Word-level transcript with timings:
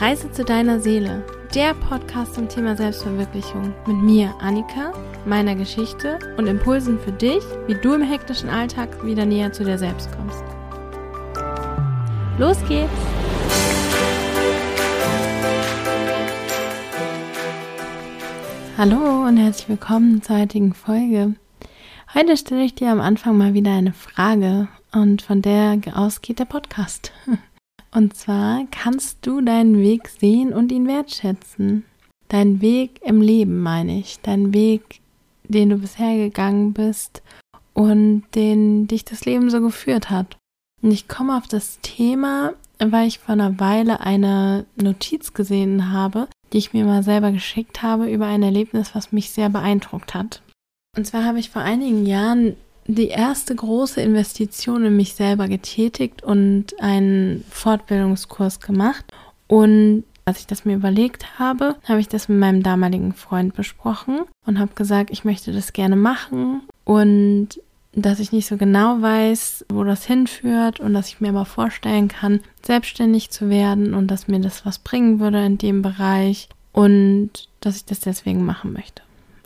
Reise 0.00 0.32
zu 0.32 0.46
deiner 0.46 0.80
Seele, 0.80 1.22
der 1.54 1.74
Podcast 1.74 2.34
zum 2.34 2.48
Thema 2.48 2.74
Selbstverwirklichung 2.74 3.74
mit 3.86 3.98
mir, 3.98 4.34
Annika, 4.40 4.94
meiner 5.26 5.54
Geschichte 5.54 6.18
und 6.38 6.46
Impulsen 6.46 6.98
für 6.98 7.12
dich, 7.12 7.42
wie 7.66 7.74
du 7.74 7.92
im 7.92 8.00
hektischen 8.00 8.48
Alltag 8.48 9.04
wieder 9.04 9.26
näher 9.26 9.52
zu 9.52 9.62
dir 9.62 9.76
selbst 9.76 10.08
kommst. 10.16 10.42
Los 12.38 12.56
geht's! 12.66 12.90
Hallo 18.78 19.26
und 19.28 19.36
herzlich 19.36 19.68
willkommen 19.68 20.22
zur 20.22 20.38
heutigen 20.38 20.72
Folge. 20.72 21.34
Heute 22.14 22.38
stelle 22.38 22.62
ich 22.62 22.74
dir 22.74 22.90
am 22.90 23.02
Anfang 23.02 23.36
mal 23.36 23.52
wieder 23.52 23.72
eine 23.72 23.92
Frage 23.92 24.68
und 24.92 25.20
von 25.20 25.42
der 25.42 25.78
ausgeht 25.92 26.38
der 26.38 26.46
Podcast. 26.46 27.12
Und 27.92 28.16
zwar 28.16 28.66
kannst 28.70 29.26
du 29.26 29.40
deinen 29.40 29.78
Weg 29.78 30.08
sehen 30.08 30.52
und 30.52 30.70
ihn 30.70 30.86
wertschätzen. 30.86 31.84
Dein 32.28 32.60
Weg 32.60 33.00
im 33.02 33.20
Leben 33.20 33.60
meine 33.60 33.98
ich. 33.98 34.20
Dein 34.20 34.54
Weg, 34.54 35.00
den 35.44 35.70
du 35.70 35.78
bisher 35.78 36.16
gegangen 36.16 36.72
bist 36.72 37.22
und 37.74 38.24
den 38.34 38.86
dich 38.86 39.04
das 39.04 39.24
Leben 39.24 39.50
so 39.50 39.60
geführt 39.60 40.10
hat. 40.10 40.36
Und 40.82 40.92
ich 40.92 41.08
komme 41.08 41.36
auf 41.36 41.48
das 41.48 41.80
Thema, 41.82 42.54
weil 42.78 43.08
ich 43.08 43.18
vor 43.18 43.32
einer 43.32 43.58
Weile 43.58 44.00
eine 44.00 44.64
Notiz 44.76 45.34
gesehen 45.34 45.92
habe, 45.92 46.28
die 46.52 46.58
ich 46.58 46.72
mir 46.72 46.84
mal 46.84 47.02
selber 47.02 47.32
geschickt 47.32 47.82
habe 47.82 48.10
über 48.10 48.26
ein 48.26 48.42
Erlebnis, 48.42 48.94
was 48.94 49.12
mich 49.12 49.30
sehr 49.30 49.50
beeindruckt 49.50 50.14
hat. 50.14 50.42
Und 50.96 51.06
zwar 51.06 51.24
habe 51.24 51.38
ich 51.38 51.50
vor 51.50 51.62
einigen 51.62 52.06
Jahren 52.06 52.56
die 52.94 53.08
erste 53.08 53.54
große 53.54 54.00
Investition 54.00 54.84
in 54.84 54.96
mich 54.96 55.14
selber 55.14 55.48
getätigt 55.48 56.22
und 56.22 56.78
einen 56.80 57.44
Fortbildungskurs 57.50 58.60
gemacht. 58.60 59.04
Und 59.46 60.04
als 60.24 60.40
ich 60.40 60.46
das 60.46 60.64
mir 60.64 60.76
überlegt 60.76 61.38
habe, 61.38 61.76
habe 61.88 62.00
ich 62.00 62.08
das 62.08 62.28
mit 62.28 62.38
meinem 62.38 62.62
damaligen 62.62 63.14
Freund 63.14 63.54
besprochen 63.54 64.20
und 64.46 64.58
habe 64.58 64.74
gesagt, 64.74 65.10
ich 65.10 65.24
möchte 65.24 65.52
das 65.52 65.72
gerne 65.72 65.96
machen 65.96 66.62
und 66.84 67.60
dass 67.92 68.20
ich 68.20 68.30
nicht 68.30 68.46
so 68.46 68.56
genau 68.56 69.02
weiß, 69.02 69.66
wo 69.68 69.82
das 69.82 70.04
hinführt 70.04 70.78
und 70.78 70.94
dass 70.94 71.08
ich 71.08 71.20
mir 71.20 71.30
aber 71.30 71.44
vorstellen 71.44 72.06
kann, 72.06 72.40
selbstständig 72.62 73.30
zu 73.30 73.50
werden 73.50 73.94
und 73.94 74.08
dass 74.08 74.28
mir 74.28 74.38
das 74.38 74.64
was 74.64 74.78
bringen 74.78 75.18
würde 75.18 75.44
in 75.44 75.58
dem 75.58 75.82
Bereich 75.82 76.48
und 76.72 77.30
dass 77.60 77.76
ich 77.76 77.84
das 77.84 78.00
deswegen 78.00 78.44
machen 78.44 78.72
möchte. 78.72 79.02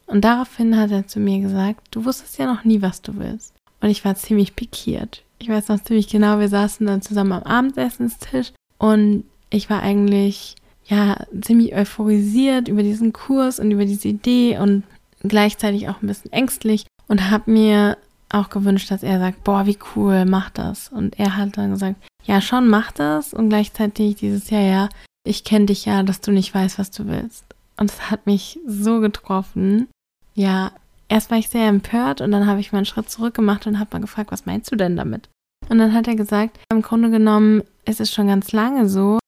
Und 0.06 0.22
daraufhin 0.22 0.76
hat 0.76 0.90
er 0.90 1.06
zu 1.06 1.18
mir 1.18 1.40
gesagt, 1.40 1.88
du 1.90 2.04
wusstest 2.04 2.38
ja 2.38 2.46
noch 2.46 2.64
nie, 2.64 2.82
was 2.82 3.02
du 3.02 3.16
willst. 3.16 3.54
Und 3.80 3.90
ich 3.90 4.04
war 4.04 4.14
ziemlich 4.14 4.56
pikiert. 4.56 5.22
Ich 5.38 5.48
weiß 5.48 5.68
noch 5.68 5.82
ziemlich 5.82 6.08
genau, 6.08 6.38
wir 6.38 6.48
saßen 6.48 6.86
dann 6.86 7.02
zusammen 7.02 7.32
am 7.32 7.42
Abendessenstisch 7.42 8.52
und 8.78 9.24
ich 9.50 9.68
war 9.68 9.82
eigentlich 9.82 10.56
ja 10.86 11.16
ziemlich 11.40 11.74
euphorisiert 11.74 12.68
über 12.68 12.82
diesen 12.82 13.12
Kurs 13.12 13.58
und 13.58 13.70
über 13.70 13.84
diese 13.84 14.08
Idee 14.08 14.58
und 14.58 14.84
gleichzeitig 15.22 15.88
auch 15.88 16.02
ein 16.02 16.06
bisschen 16.06 16.32
ängstlich 16.32 16.86
und 17.08 17.30
habe 17.30 17.50
mir 17.50 17.98
auch 18.30 18.50
gewünscht, 18.50 18.90
dass 18.90 19.02
er 19.02 19.18
sagt, 19.18 19.44
boah, 19.44 19.66
wie 19.66 19.78
cool, 19.94 20.24
mach 20.24 20.50
das. 20.50 20.88
Und 20.88 21.18
er 21.18 21.36
hat 21.36 21.56
dann 21.56 21.70
gesagt, 21.70 21.96
ja, 22.24 22.40
schon, 22.40 22.68
mach 22.68 22.90
das. 22.92 23.32
Und 23.32 23.48
gleichzeitig 23.48 24.16
dieses 24.16 24.50
Jahr, 24.50 24.62
ja, 24.62 24.88
ich 25.24 25.44
kenne 25.44 25.66
dich 25.66 25.84
ja, 25.84 26.02
dass 26.02 26.20
du 26.20 26.32
nicht 26.32 26.54
weißt, 26.54 26.78
was 26.78 26.90
du 26.90 27.06
willst. 27.06 27.44
Und 27.76 27.90
es 27.90 28.10
hat 28.10 28.26
mich 28.26 28.58
so 28.66 29.00
getroffen. 29.00 29.88
Ja, 30.34 30.72
erst 31.08 31.30
war 31.30 31.38
ich 31.38 31.48
sehr 31.48 31.68
empört 31.68 32.20
und 32.20 32.30
dann 32.32 32.46
habe 32.46 32.60
ich 32.60 32.72
mal 32.72 32.78
einen 32.78 32.86
Schritt 32.86 33.08
zurück 33.08 33.34
gemacht 33.34 33.66
und 33.66 33.78
habe 33.78 33.90
mal 33.92 34.00
gefragt, 34.00 34.32
was 34.32 34.46
meinst 34.46 34.70
du 34.70 34.76
denn 34.76 34.96
damit? 34.96 35.28
Und 35.68 35.78
dann 35.78 35.94
hat 35.94 36.08
er 36.08 36.16
gesagt, 36.16 36.58
im 36.70 36.82
Grunde 36.82 37.10
genommen 37.10 37.62
ist 37.84 38.00
es 38.00 38.12
schon 38.12 38.26
ganz 38.26 38.52
lange 38.52 38.88
so. 38.88 39.18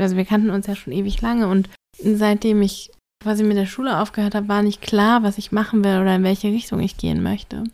Also 0.00 0.16
wir 0.16 0.24
kannten 0.24 0.50
uns 0.50 0.66
ja 0.66 0.76
schon 0.76 0.92
ewig 0.92 1.20
lange 1.22 1.48
und 1.48 1.70
seitdem 1.98 2.60
ich 2.62 2.90
quasi 3.22 3.42
mit 3.44 3.56
der 3.56 3.66
Schule 3.66 3.98
aufgehört 3.98 4.34
habe, 4.34 4.48
war 4.48 4.62
nicht 4.62 4.82
klar, 4.82 5.22
was 5.22 5.38
ich 5.38 5.52
machen 5.52 5.82
will 5.84 6.00
oder 6.00 6.16
in 6.16 6.22
welche 6.22 6.48
Richtung 6.48 6.80
ich 6.80 6.98
gehen 6.98 7.22
möchte. 7.22 7.64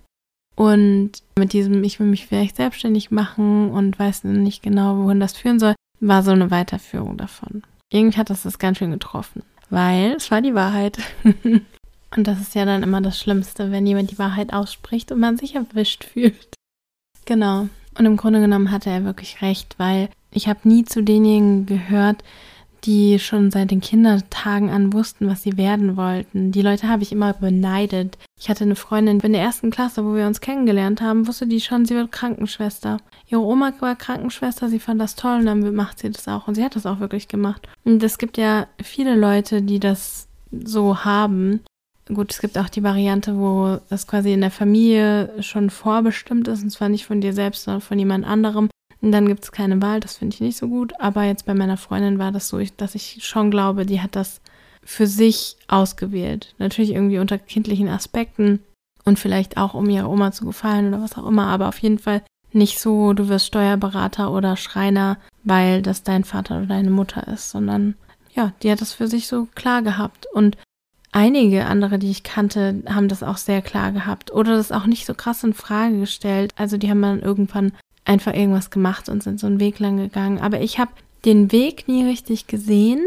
Und 0.54 1.10
mit 1.36 1.52
diesem, 1.52 1.82
ich 1.82 1.98
will 1.98 2.06
mich 2.06 2.26
vielleicht 2.26 2.56
selbstständig 2.56 3.10
machen 3.10 3.70
und 3.70 3.98
weiß 3.98 4.24
nicht 4.24 4.62
genau, 4.62 4.98
wohin 4.98 5.18
das 5.18 5.36
führen 5.36 5.58
soll, 5.58 5.74
war 5.98 6.22
so 6.22 6.30
eine 6.30 6.50
Weiterführung 6.50 7.16
davon. 7.16 7.62
Irgendwie 7.90 8.18
hat 8.18 8.30
das 8.30 8.42
das 8.42 8.58
ganz 8.58 8.78
schön 8.78 8.92
getroffen 8.92 9.42
weil 9.72 10.12
es 10.12 10.30
war 10.30 10.40
die 10.40 10.54
Wahrheit. 10.54 10.98
und 12.16 12.26
das 12.26 12.40
ist 12.40 12.54
ja 12.54 12.64
dann 12.64 12.82
immer 12.82 13.00
das 13.00 13.18
Schlimmste, 13.18 13.70
wenn 13.70 13.86
jemand 13.86 14.10
die 14.10 14.18
Wahrheit 14.18 14.52
ausspricht 14.52 15.12
und 15.12 15.20
man 15.20 15.36
sich 15.36 15.54
erwischt 15.54 16.04
fühlt. 16.04 16.54
Genau. 17.24 17.68
Und 17.98 18.06
im 18.06 18.16
Grunde 18.16 18.40
genommen 18.40 18.70
hatte 18.70 18.90
er 18.90 19.04
wirklich 19.04 19.42
recht, 19.42 19.74
weil 19.78 20.08
ich 20.30 20.48
habe 20.48 20.60
nie 20.64 20.84
zu 20.84 21.02
denjenigen 21.02 21.66
gehört, 21.66 22.24
die 22.84 23.18
schon 23.18 23.50
seit 23.50 23.70
den 23.70 23.80
Kindertagen 23.80 24.70
an 24.70 24.92
wussten, 24.92 25.28
was 25.28 25.42
sie 25.42 25.56
werden 25.56 25.96
wollten. 25.96 26.50
Die 26.50 26.62
Leute 26.62 26.88
habe 26.88 27.02
ich 27.02 27.12
immer 27.12 27.32
beneidet. 27.32 28.18
Ich 28.40 28.48
hatte 28.48 28.64
eine 28.64 28.74
Freundin 28.74 29.20
in 29.20 29.32
der 29.32 29.42
ersten 29.42 29.70
Klasse, 29.70 30.04
wo 30.04 30.14
wir 30.14 30.26
uns 30.26 30.40
kennengelernt 30.40 31.00
haben, 31.00 31.28
wusste 31.28 31.46
die 31.46 31.60
schon, 31.60 31.86
sie 31.86 31.94
wird 31.94 32.10
Krankenschwester. 32.10 32.98
Ihre 33.28 33.40
Oma 33.40 33.72
war 33.78 33.94
Krankenschwester, 33.94 34.68
sie 34.68 34.80
fand 34.80 35.00
das 35.00 35.14
toll 35.14 35.38
und 35.40 35.46
dann 35.46 35.74
macht 35.74 36.00
sie 36.00 36.10
das 36.10 36.26
auch. 36.26 36.48
Und 36.48 36.56
sie 36.56 36.64
hat 36.64 36.74
das 36.74 36.86
auch 36.86 36.98
wirklich 36.98 37.28
gemacht. 37.28 37.68
Und 37.84 38.02
es 38.02 38.18
gibt 38.18 38.36
ja 38.36 38.66
viele 38.82 39.14
Leute, 39.14 39.62
die 39.62 39.78
das 39.78 40.26
so 40.50 41.04
haben. 41.04 41.60
Gut, 42.06 42.32
es 42.32 42.40
gibt 42.40 42.58
auch 42.58 42.68
die 42.68 42.82
Variante, 42.82 43.38
wo 43.38 43.78
das 43.88 44.06
quasi 44.06 44.32
in 44.32 44.40
der 44.40 44.50
Familie 44.50 45.30
schon 45.40 45.70
vorbestimmt 45.70 46.48
ist, 46.48 46.62
und 46.62 46.70
zwar 46.70 46.88
nicht 46.88 47.06
von 47.06 47.20
dir 47.20 47.32
selbst, 47.32 47.64
sondern 47.64 47.80
von 47.80 47.98
jemand 47.98 48.26
anderem. 48.26 48.68
Und 49.00 49.12
dann 49.12 49.26
gibt 49.26 49.44
es 49.44 49.52
keine 49.52 49.80
Wahl, 49.82 50.00
das 50.00 50.16
finde 50.16 50.34
ich 50.34 50.40
nicht 50.40 50.56
so 50.56 50.68
gut. 50.68 50.92
Aber 51.00 51.24
jetzt 51.24 51.46
bei 51.46 51.54
meiner 51.54 51.76
Freundin 51.76 52.18
war 52.18 52.32
das 52.32 52.48
so, 52.48 52.60
dass 52.76 52.94
ich 52.94 53.18
schon 53.24 53.50
glaube, 53.50 53.86
die 53.86 54.00
hat 54.00 54.16
das 54.16 54.40
für 54.84 55.06
sich 55.06 55.56
ausgewählt. 55.68 56.54
Natürlich 56.58 56.90
irgendwie 56.90 57.18
unter 57.18 57.38
kindlichen 57.38 57.88
Aspekten 57.88 58.60
und 59.04 59.18
vielleicht 59.18 59.56
auch, 59.56 59.74
um 59.74 59.88
ihrer 59.88 60.08
Oma 60.08 60.32
zu 60.32 60.44
gefallen 60.44 60.88
oder 60.88 61.02
was 61.02 61.16
auch 61.16 61.26
immer. 61.26 61.46
Aber 61.46 61.68
auf 61.68 61.78
jeden 61.78 61.98
Fall 61.98 62.22
nicht 62.52 62.78
so, 62.78 63.12
du 63.12 63.28
wirst 63.28 63.46
Steuerberater 63.46 64.32
oder 64.32 64.56
Schreiner, 64.56 65.18
weil 65.44 65.82
das 65.82 66.02
dein 66.02 66.24
Vater 66.24 66.58
oder 66.58 66.66
deine 66.66 66.90
Mutter 66.90 67.26
ist, 67.28 67.50
sondern 67.50 67.94
ja, 68.34 68.52
die 68.62 68.70
hat 68.70 68.80
das 68.80 68.92
für 68.92 69.08
sich 69.08 69.26
so 69.26 69.46
klar 69.54 69.82
gehabt. 69.82 70.26
Und 70.32 70.56
einige 71.12 71.66
andere, 71.66 71.98
die 71.98 72.10
ich 72.10 72.22
kannte, 72.22 72.82
haben 72.88 73.08
das 73.08 73.22
auch 73.22 73.36
sehr 73.36 73.62
klar 73.62 73.92
gehabt 73.92 74.32
oder 74.32 74.56
das 74.56 74.72
auch 74.72 74.86
nicht 74.86 75.06
so 75.06 75.14
krass 75.14 75.44
in 75.44 75.54
Frage 75.54 76.00
gestellt. 76.00 76.52
Also 76.56 76.78
die 76.78 76.90
haben 76.90 77.02
dann 77.02 77.20
irgendwann 77.20 77.72
einfach 78.04 78.34
irgendwas 78.34 78.70
gemacht 78.70 79.08
und 79.08 79.22
sind 79.22 79.38
so 79.38 79.46
einen 79.46 79.60
Weg 79.60 79.78
lang 79.78 79.98
gegangen. 79.98 80.40
Aber 80.40 80.60
ich 80.60 80.78
habe 80.78 80.90
den 81.24 81.52
Weg 81.52 81.86
nie 81.86 82.04
richtig 82.04 82.46
gesehen 82.46 83.00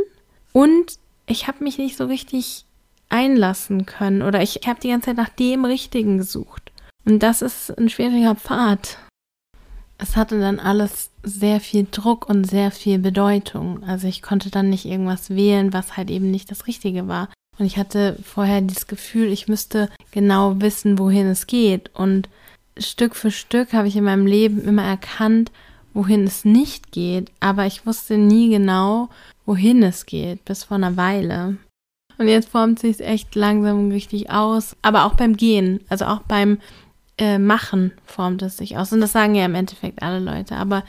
und 0.54 0.98
ich 1.26 1.48
habe 1.48 1.64
mich 1.64 1.78
nicht 1.78 1.98
so 1.98 2.06
richtig 2.06 2.66
einlassen 3.10 3.86
können 3.86 4.22
oder 4.22 4.42
ich 4.42 4.62
habe 4.66 4.80
die 4.80 4.90
ganze 4.90 5.08
Zeit 5.08 5.18
nach 5.18 5.30
dem 5.30 5.66
Richtigen 5.66 6.18
gesucht. 6.18 6.72
Und 7.06 7.20
das 7.22 7.42
ist 7.42 7.78
ein 7.78 7.90
schwieriger 7.90 8.36
Pfad. 8.36 8.98
Es 9.98 10.16
hatte 10.16 10.40
dann 10.40 10.60
alles 10.60 11.12
sehr 11.24 11.60
viel 11.60 11.88
Druck 11.90 12.30
und 12.30 12.46
sehr 12.46 12.72
viel 12.72 13.00
Bedeutung. 13.00 13.84
Also 13.84 14.08
ich 14.08 14.22
konnte 14.22 14.50
dann 14.50 14.70
nicht 14.70 14.86
irgendwas 14.86 15.30
wählen, 15.30 15.72
was 15.74 15.98
halt 15.98 16.10
eben 16.10 16.32
nicht 16.32 16.52
das 16.52 16.68
Richtige 16.68 17.08
war. 17.08 17.30
Und 17.58 17.66
ich 17.66 17.78
hatte 17.78 18.18
vorher 18.24 18.62
das 18.62 18.88
Gefühl, 18.88 19.32
ich 19.32 19.48
müsste 19.48 19.90
genau 20.12 20.60
wissen, 20.60 21.00
wohin 21.00 21.28
es 21.28 21.48
geht. 21.48 21.90
Und 21.94 22.30
Stück 22.78 23.16
für 23.16 23.32
Stück 23.32 23.74
habe 23.74 23.88
ich 23.88 23.96
in 23.96 24.04
meinem 24.04 24.26
Leben 24.26 24.64
immer 24.64 24.84
erkannt, 24.84 25.52
wohin 25.94 26.26
es 26.26 26.44
nicht 26.44 26.92
geht, 26.92 27.32
aber 27.40 27.66
ich 27.66 27.86
wusste 27.86 28.18
nie 28.18 28.50
genau, 28.50 29.10
wohin 29.46 29.82
es 29.82 30.06
geht, 30.06 30.44
bis 30.44 30.66
vor 30.66 30.76
einer 30.76 30.98
Weile. 30.98 31.56
Und 32.18 32.28
jetzt 32.28 32.50
formt 32.50 32.80
sich 32.80 32.92
es 32.92 33.00
echt 33.00 33.36
langsam 33.36 33.92
richtig 33.92 34.30
aus, 34.30 34.76
aber 34.82 35.06
auch 35.06 35.16
beim 35.16 35.38
Gehen, 35.38 35.80
also 35.90 36.06
auch 36.06 36.20
beim 36.20 36.60
äh, 37.18 37.40
Machen 37.40 37.92
formt 38.06 38.42
es 38.42 38.58
sich 38.58 38.78
aus. 38.78 38.92
Und 38.92 39.02
das 39.02 39.14
sagen 39.14 39.36
ja 39.36 39.46
im 39.46 39.56
Endeffekt 39.56 40.04
alle 40.04 40.20
Leute, 40.20 40.56
aber 40.58 40.84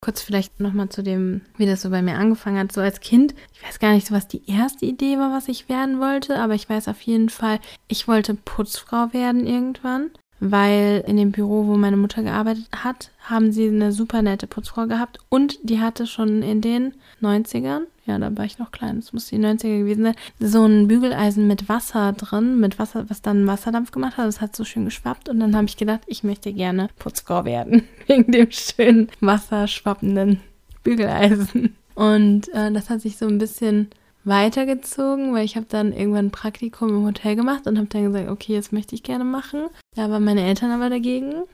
kurz 0.00 0.22
vielleicht 0.22 0.60
nochmal 0.60 0.88
zu 0.88 1.02
dem, 1.02 1.42
wie 1.56 1.66
das 1.66 1.82
so 1.82 1.90
bei 1.90 2.02
mir 2.02 2.16
angefangen 2.16 2.58
hat. 2.58 2.72
So 2.72 2.80
als 2.80 3.00
Kind, 3.00 3.34
ich 3.52 3.62
weiß 3.62 3.78
gar 3.78 3.92
nicht, 3.92 4.06
so 4.06 4.14
was 4.14 4.28
die 4.28 4.48
erste 4.50 4.86
Idee 4.86 5.18
war, 5.18 5.32
was 5.32 5.48
ich 5.48 5.68
werden 5.68 6.00
wollte, 6.00 6.38
aber 6.38 6.54
ich 6.54 6.68
weiß 6.68 6.88
auf 6.88 7.00
jeden 7.02 7.28
Fall, 7.28 7.60
ich 7.88 8.08
wollte 8.08 8.34
Putzfrau 8.34 9.12
werden 9.12 9.46
irgendwann 9.46 10.10
weil 10.40 11.04
in 11.06 11.16
dem 11.18 11.32
Büro, 11.32 11.66
wo 11.66 11.76
meine 11.76 11.96
Mutter 11.96 12.22
gearbeitet 12.22 12.66
hat, 12.72 13.10
haben 13.20 13.52
sie 13.52 13.68
eine 13.68 13.92
super 13.92 14.22
nette 14.22 14.46
Putzfrau 14.46 14.86
gehabt. 14.86 15.18
Und 15.28 15.58
die 15.62 15.80
hatte 15.80 16.06
schon 16.06 16.42
in 16.42 16.60
den 16.60 16.94
90ern, 17.22 17.82
ja, 18.06 18.18
da 18.18 18.36
war 18.36 18.44
ich 18.44 18.58
noch 18.58 18.72
klein, 18.72 18.96
das 18.96 19.12
muss 19.12 19.28
die 19.28 19.38
90er 19.38 19.78
gewesen 19.78 20.04
sein, 20.04 20.14
so 20.40 20.64
ein 20.64 20.88
Bügeleisen 20.88 21.46
mit 21.46 21.68
Wasser 21.68 22.12
drin, 22.14 22.58
mit 22.58 22.78
Wasser, 22.78 23.08
was 23.08 23.22
dann 23.22 23.46
Wasserdampf 23.46 23.92
gemacht 23.92 24.16
hat, 24.16 24.26
das 24.26 24.40
hat 24.40 24.56
so 24.56 24.64
schön 24.64 24.86
geschwappt. 24.86 25.28
Und 25.28 25.40
dann 25.40 25.54
habe 25.54 25.66
ich 25.66 25.76
gedacht, 25.76 26.00
ich 26.06 26.24
möchte 26.24 26.52
gerne 26.52 26.88
Putzfrau 26.98 27.44
werden, 27.44 27.84
wegen 28.06 28.32
dem 28.32 28.50
schönen 28.50 29.08
wasserschwappenden 29.20 30.40
Bügeleisen. 30.82 31.76
Und 31.94 32.48
äh, 32.54 32.72
das 32.72 32.88
hat 32.88 33.02
sich 33.02 33.18
so 33.18 33.26
ein 33.26 33.38
bisschen 33.38 33.90
weitergezogen, 34.24 35.32
weil 35.32 35.44
ich 35.44 35.56
habe 35.56 35.66
dann 35.68 35.92
irgendwann 35.92 36.26
ein 36.26 36.30
Praktikum 36.30 36.88
im 36.90 37.04
Hotel 37.04 37.36
gemacht 37.36 37.66
und 37.66 37.78
habe 37.78 37.88
dann 37.88 38.12
gesagt, 38.12 38.28
okay, 38.28 38.54
jetzt 38.54 38.72
möchte 38.72 38.94
ich 38.94 39.02
gerne 39.02 39.24
machen. 39.24 39.66
Da 39.96 40.10
waren 40.10 40.24
meine 40.24 40.44
Eltern 40.44 40.70
aber 40.70 40.90
dagegen. 40.90 41.44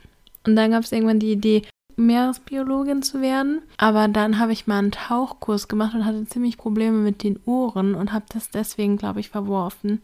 Und 0.46 0.56
dann 0.56 0.70
gab 0.70 0.84
es 0.84 0.92
irgendwann 0.92 1.20
die 1.20 1.32
Idee, 1.32 1.62
Meeresbiologin 1.96 3.02
zu 3.02 3.20
werden. 3.20 3.62
Aber 3.78 4.08
dann 4.08 4.38
habe 4.38 4.52
ich 4.52 4.66
mal 4.66 4.78
einen 4.78 4.92
Tauchkurs 4.92 5.68
gemacht 5.68 5.94
und 5.94 6.04
hatte 6.04 6.26
ziemlich 6.26 6.58
Probleme 6.58 6.98
mit 6.98 7.22
den 7.22 7.38
Ohren 7.46 7.94
und 7.94 8.12
habe 8.12 8.26
das 8.28 8.50
deswegen, 8.50 8.96
glaube 8.96 9.20
ich, 9.20 9.30
verworfen. 9.30 10.00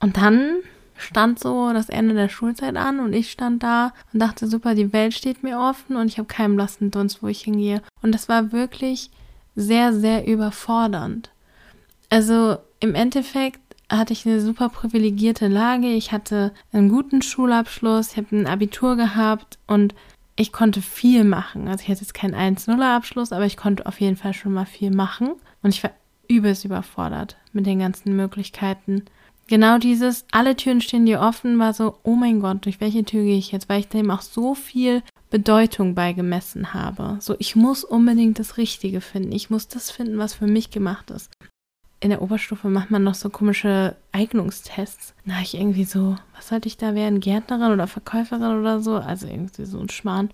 Und 0.00 0.16
dann 0.16 0.56
stand 0.96 1.38
so 1.38 1.72
das 1.72 1.88
Ende 1.88 2.14
der 2.14 2.28
Schulzeit 2.28 2.76
an 2.76 2.98
und 2.98 3.12
ich 3.12 3.30
stand 3.30 3.62
da 3.62 3.92
und 4.12 4.20
dachte, 4.20 4.48
super, 4.48 4.74
die 4.74 4.92
Welt 4.92 5.14
steht 5.14 5.42
mir 5.42 5.58
offen 5.58 5.96
und 5.96 6.08
ich 6.08 6.18
habe 6.18 6.26
keinen 6.26 6.56
blassen 6.56 6.90
Dunst, 6.90 7.22
wo 7.22 7.28
ich 7.28 7.42
hingehe. 7.42 7.82
Und 8.02 8.12
das 8.12 8.28
war 8.28 8.52
wirklich 8.52 9.10
sehr, 9.54 9.92
sehr 9.92 10.26
überfordernd. 10.26 11.30
Also 12.10 12.58
im 12.80 12.94
Endeffekt 12.94 13.60
hatte 13.90 14.12
ich 14.12 14.26
eine 14.26 14.40
super 14.40 14.68
privilegierte 14.68 15.48
Lage. 15.48 15.88
Ich 15.88 16.12
hatte 16.12 16.52
einen 16.72 16.88
guten 16.88 17.22
Schulabschluss, 17.22 18.12
ich 18.12 18.16
habe 18.16 18.36
ein 18.36 18.46
Abitur 18.46 18.96
gehabt 18.96 19.58
und 19.66 19.94
ich 20.36 20.52
konnte 20.52 20.82
viel 20.82 21.24
machen. 21.24 21.68
Also 21.68 21.82
ich 21.82 21.90
hatte 21.90 22.00
jetzt 22.00 22.14
keinen 22.14 22.34
1-0-Abschluss, 22.34 23.32
aber 23.32 23.46
ich 23.46 23.56
konnte 23.56 23.86
auf 23.86 24.00
jeden 24.00 24.16
Fall 24.16 24.34
schon 24.34 24.52
mal 24.52 24.66
viel 24.66 24.90
machen. 24.90 25.32
Und 25.62 25.70
ich 25.70 25.82
war 25.82 25.90
übelst 26.28 26.64
überfordert 26.64 27.36
mit 27.52 27.66
den 27.66 27.80
ganzen 27.80 28.14
Möglichkeiten. 28.14 29.04
Genau 29.48 29.78
dieses, 29.78 30.26
alle 30.30 30.54
Türen 30.54 30.82
stehen 30.82 31.06
dir 31.06 31.20
offen, 31.20 31.58
war 31.58 31.72
so, 31.72 31.98
oh 32.02 32.14
mein 32.14 32.40
Gott, 32.40 32.66
durch 32.66 32.80
welche 32.80 33.04
Tür 33.04 33.24
gehe 33.24 33.38
ich 33.38 33.50
jetzt? 33.50 33.68
Weil 33.68 33.80
ich 33.80 33.88
dem 33.88 34.10
auch 34.10 34.20
so 34.20 34.54
viel 34.54 35.02
Bedeutung 35.30 35.94
beigemessen 35.94 36.74
habe. 36.74 37.16
So, 37.20 37.34
ich 37.38 37.56
muss 37.56 37.82
unbedingt 37.82 38.38
das 38.38 38.58
Richtige 38.58 39.00
finden. 39.00 39.32
Ich 39.32 39.50
muss 39.50 39.66
das 39.66 39.90
finden, 39.90 40.18
was 40.18 40.34
für 40.34 40.46
mich 40.46 40.70
gemacht 40.70 41.10
ist 41.10 41.30
in 42.00 42.10
der 42.10 42.22
Oberstufe 42.22 42.68
macht 42.68 42.90
man 42.90 43.02
noch 43.02 43.14
so 43.14 43.28
komische 43.28 43.96
Eignungstests. 44.12 45.14
Na, 45.24 45.40
ich 45.42 45.54
irgendwie 45.54 45.84
so, 45.84 46.16
was 46.34 46.48
sollte 46.48 46.68
ich 46.68 46.76
da 46.76 46.94
werden? 46.94 47.20
Gärtnerin 47.20 47.72
oder 47.72 47.86
Verkäuferin 47.86 48.60
oder 48.60 48.80
so? 48.80 48.96
Also 48.96 49.26
irgendwie 49.26 49.64
so 49.64 49.80
ein 49.80 49.88
Schmarrn. 49.88 50.30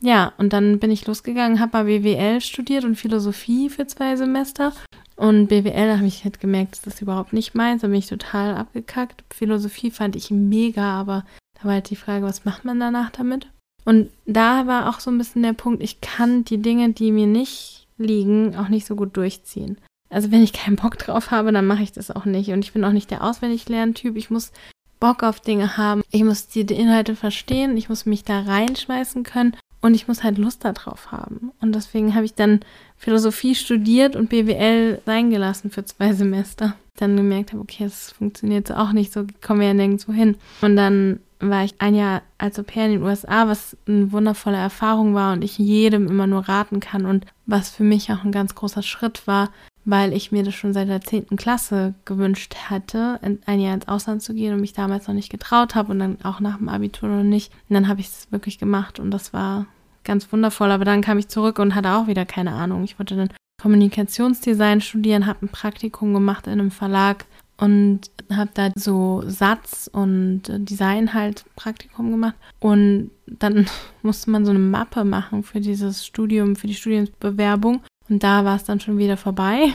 Ja, 0.00 0.32
und 0.38 0.52
dann 0.52 0.78
bin 0.78 0.90
ich 0.90 1.06
losgegangen, 1.06 1.60
habe 1.60 1.76
mal 1.76 1.84
BWL 1.84 2.40
studiert 2.40 2.84
und 2.84 2.96
Philosophie 2.96 3.68
für 3.68 3.86
zwei 3.86 4.16
Semester. 4.16 4.72
Und 5.16 5.48
BWL, 5.48 5.96
habe 5.96 6.06
ich 6.06 6.24
halt 6.24 6.40
gemerkt, 6.40 6.86
das 6.86 7.02
überhaupt 7.02 7.34
nicht 7.34 7.54
meins. 7.54 7.82
Da 7.82 7.88
bin 7.88 7.98
ich 7.98 8.06
total 8.06 8.56
abgekackt. 8.56 9.24
Philosophie 9.30 9.90
fand 9.90 10.16
ich 10.16 10.30
mega, 10.30 10.98
aber 10.98 11.26
da 11.54 11.64
war 11.64 11.74
halt 11.74 11.90
die 11.90 11.96
Frage, 11.96 12.24
was 12.24 12.46
macht 12.46 12.64
man 12.64 12.80
danach 12.80 13.10
damit? 13.10 13.48
Und 13.84 14.08
da 14.24 14.66
war 14.66 14.88
auch 14.88 15.00
so 15.00 15.10
ein 15.10 15.18
bisschen 15.18 15.42
der 15.42 15.52
Punkt, 15.52 15.82
ich 15.82 16.00
kann 16.00 16.44
die 16.44 16.58
Dinge, 16.58 16.92
die 16.92 17.12
mir 17.12 17.26
nicht 17.26 17.86
liegen, 17.98 18.56
auch 18.56 18.68
nicht 18.68 18.86
so 18.86 18.96
gut 18.96 19.16
durchziehen. 19.16 19.76
Also 20.10 20.30
wenn 20.30 20.42
ich 20.42 20.52
keinen 20.52 20.76
Bock 20.76 20.98
drauf 20.98 21.30
habe, 21.30 21.52
dann 21.52 21.66
mache 21.66 21.82
ich 21.82 21.92
das 21.92 22.10
auch 22.10 22.24
nicht. 22.24 22.50
Und 22.50 22.64
ich 22.64 22.72
bin 22.72 22.84
auch 22.84 22.92
nicht 22.92 23.10
der 23.10 23.24
Auswendiglerntyp. 23.24 24.16
Ich 24.16 24.30
muss 24.30 24.52
Bock 24.98 25.22
auf 25.22 25.40
Dinge 25.40 25.76
haben. 25.76 26.02
Ich 26.10 26.24
muss 26.24 26.48
die 26.48 26.60
Inhalte 26.60 27.16
verstehen. 27.16 27.76
Ich 27.76 27.88
muss 27.88 28.06
mich 28.06 28.24
da 28.24 28.40
reinschmeißen 28.40 29.22
können. 29.22 29.56
Und 29.80 29.94
ich 29.94 30.08
muss 30.08 30.22
halt 30.22 30.36
Lust 30.36 30.64
darauf 30.64 31.10
haben. 31.10 31.52
Und 31.60 31.74
deswegen 31.74 32.14
habe 32.14 32.26
ich 32.26 32.34
dann 32.34 32.60
Philosophie 32.98 33.54
studiert 33.54 34.14
und 34.14 34.28
BWL 34.28 35.00
sein 35.06 35.30
gelassen 35.30 35.70
für 35.70 35.84
zwei 35.84 36.12
Semester. 36.12 36.74
Dann 36.96 37.16
gemerkt 37.16 37.52
habe, 37.52 37.62
okay, 37.62 37.84
das 37.84 38.12
funktioniert 38.12 38.68
so 38.68 38.74
auch 38.74 38.92
nicht, 38.92 39.10
so 39.10 39.24
kommen 39.40 39.60
wir 39.60 39.68
ja 39.68 39.74
nirgendwo 39.74 40.12
hin. 40.12 40.36
Und 40.60 40.76
dann 40.76 41.20
war 41.38 41.64
ich 41.64 41.74
ein 41.78 41.94
Jahr 41.94 42.20
als 42.36 42.58
Au 42.58 42.62
pair 42.62 42.84
in 42.84 42.92
den 42.92 43.02
USA, 43.02 43.48
was 43.48 43.74
eine 43.88 44.12
wundervolle 44.12 44.58
Erfahrung 44.58 45.14
war 45.14 45.32
und 45.32 45.42
ich 45.42 45.56
jedem 45.56 46.08
immer 46.08 46.26
nur 46.26 46.46
raten 46.46 46.80
kann 46.80 47.06
und 47.06 47.24
was 47.46 47.70
für 47.70 47.82
mich 47.82 48.12
auch 48.12 48.24
ein 48.24 48.32
ganz 48.32 48.54
großer 48.54 48.82
Schritt 48.82 49.26
war, 49.26 49.48
weil 49.84 50.12
ich 50.12 50.30
mir 50.32 50.42
das 50.42 50.54
schon 50.54 50.72
seit 50.72 50.88
der 50.88 51.00
10. 51.00 51.36
Klasse 51.36 51.94
gewünscht 52.04 52.54
hatte, 52.68 53.18
ein 53.46 53.60
Jahr 53.60 53.74
ins 53.74 53.88
Ausland 53.88 54.22
zu 54.22 54.34
gehen 54.34 54.54
und 54.54 54.60
mich 54.60 54.72
damals 54.72 55.08
noch 55.08 55.14
nicht 55.14 55.30
getraut 55.30 55.74
habe 55.74 55.92
und 55.92 55.98
dann 55.98 56.18
auch 56.22 56.40
nach 56.40 56.58
dem 56.58 56.68
Abitur 56.68 57.08
noch 57.08 57.22
nicht. 57.22 57.52
Und 57.68 57.74
dann 57.74 57.88
habe 57.88 58.00
ich 58.00 58.08
es 58.08 58.28
wirklich 58.30 58.58
gemacht 58.58 59.00
und 59.00 59.10
das 59.10 59.32
war 59.32 59.66
ganz 60.04 60.30
wundervoll. 60.32 60.70
Aber 60.70 60.84
dann 60.84 61.00
kam 61.00 61.18
ich 61.18 61.28
zurück 61.28 61.58
und 61.58 61.74
hatte 61.74 61.92
auch 61.92 62.06
wieder 62.06 62.26
keine 62.26 62.52
Ahnung. 62.52 62.84
Ich 62.84 62.98
wollte 62.98 63.16
dann 63.16 63.30
Kommunikationsdesign 63.60 64.80
studieren, 64.80 65.26
habe 65.26 65.46
ein 65.46 65.48
Praktikum 65.48 66.14
gemacht 66.14 66.46
in 66.46 66.54
einem 66.54 66.70
Verlag 66.70 67.26
und 67.58 68.10
habe 68.32 68.50
da 68.54 68.70
so 68.74 69.22
Satz 69.26 69.90
und 69.92 70.42
Design 70.48 71.12
halt 71.12 71.44
Praktikum 71.56 72.10
gemacht 72.10 72.36
und 72.58 73.10
dann 73.26 73.66
musste 74.02 74.30
man 74.30 74.44
so 74.44 74.50
eine 74.50 74.58
Mappe 74.58 75.04
machen 75.04 75.42
für 75.42 75.60
dieses 75.60 76.06
Studium, 76.06 76.56
für 76.56 76.66
die 76.66 76.74
Studienbewerbung 76.74 77.82
und 78.10 78.22
da 78.22 78.44
war 78.44 78.56
es 78.56 78.64
dann 78.64 78.80
schon 78.80 78.98
wieder 78.98 79.16
vorbei. 79.16 79.72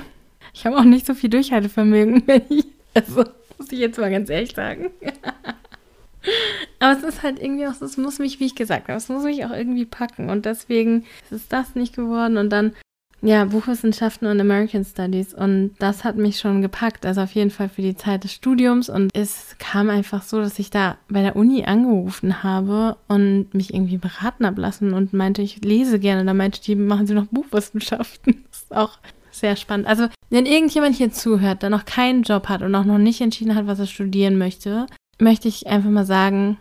Ich 0.54 0.66
habe 0.66 0.78
auch 0.78 0.84
nicht 0.84 1.06
so 1.06 1.14
viel 1.14 1.30
Durchhaltevermögen, 1.30 2.24
wenn 2.28 2.44
ich, 2.50 2.66
also 2.94 3.24
muss 3.58 3.72
ich 3.72 3.80
jetzt 3.80 3.98
mal 3.98 4.12
ganz 4.12 4.30
ehrlich 4.30 4.54
sagen. 4.54 4.92
Aber 6.80 6.98
es 6.98 7.04
ist 7.04 7.24
halt 7.24 7.40
irgendwie 7.42 7.68
auch, 7.68 7.80
es 7.82 7.98
muss 7.98 8.20
mich, 8.20 8.40
wie 8.40 8.46
ich 8.46 8.56
gesagt 8.56 8.88
habe, 8.88 8.98
es 8.98 9.10
muss 9.10 9.24
mich 9.24 9.46
auch 9.46 9.52
irgendwie 9.52 9.86
packen. 9.86 10.30
Und 10.30 10.46
deswegen 10.46 11.06
ist 11.24 11.32
es 11.32 11.48
das 11.48 11.76
nicht 11.76 11.96
geworden. 11.96 12.38
Und 12.38 12.50
dann, 12.50 12.74
ja, 13.22 13.46
Buchwissenschaften 13.46 14.28
und 14.28 14.40
American 14.40 14.86
Studies. 14.86 15.34
Und 15.34 15.72
das 15.80 16.04
hat 16.04 16.16
mich 16.16 16.40
schon 16.40 16.62
gepackt. 16.62 17.06
Also 17.06 17.22
auf 17.22 17.32
jeden 17.32 17.50
Fall 17.50 17.70
für 17.70 17.82
die 17.82 17.96
Zeit 17.96 18.24
des 18.24 18.34
Studiums. 18.34 18.90
Und 18.90 19.10
es 19.16 19.56
kam 19.58 19.90
einfach 19.90 20.22
so, 20.22 20.40
dass 20.40 20.60
ich 20.60 20.70
da 20.70 20.98
bei 21.10 21.22
der 21.22 21.36
Uni 21.36 21.66
angerufen 21.66 22.44
habe 22.44 22.98
und 23.08 23.54
mich 23.54 23.74
irgendwie 23.74 23.98
beraten 23.98 24.46
habe 24.46 24.62
lassen 24.62 24.94
und 24.94 25.14
meinte, 25.14 25.42
ich 25.42 25.64
lese 25.64 26.00
gerne. 26.00 26.24
Da 26.24 26.34
meinte 26.34 26.62
die, 26.62 26.76
machen 26.76 27.08
Sie 27.08 27.14
noch 27.14 27.28
Buchwissenschaften. 27.28 28.44
Das 28.56 28.64
ist 28.64 28.76
auch 28.76 28.98
sehr 29.32 29.56
spannend. 29.58 29.86
Also, 29.86 30.08
wenn 30.30 30.46
irgendjemand 30.46 30.96
hier 30.96 31.12
zuhört, 31.12 31.62
der 31.62 31.70
noch 31.70 31.86
keinen 31.86 32.24
Job 32.24 32.48
hat 32.48 32.62
und 32.62 32.74
auch 32.74 32.86
noch 32.86 32.98
nicht 32.98 33.22
entschieden 33.22 33.54
hat, 33.54 33.68
was 33.68 33.80
er 33.80 33.86
studieren 33.86 34.38
möchte, 34.38 34.88
möchte 35.20 35.48
ich 35.48 35.68
einfach 35.68 35.90
mal 35.90 36.06
sagen, 36.06 36.58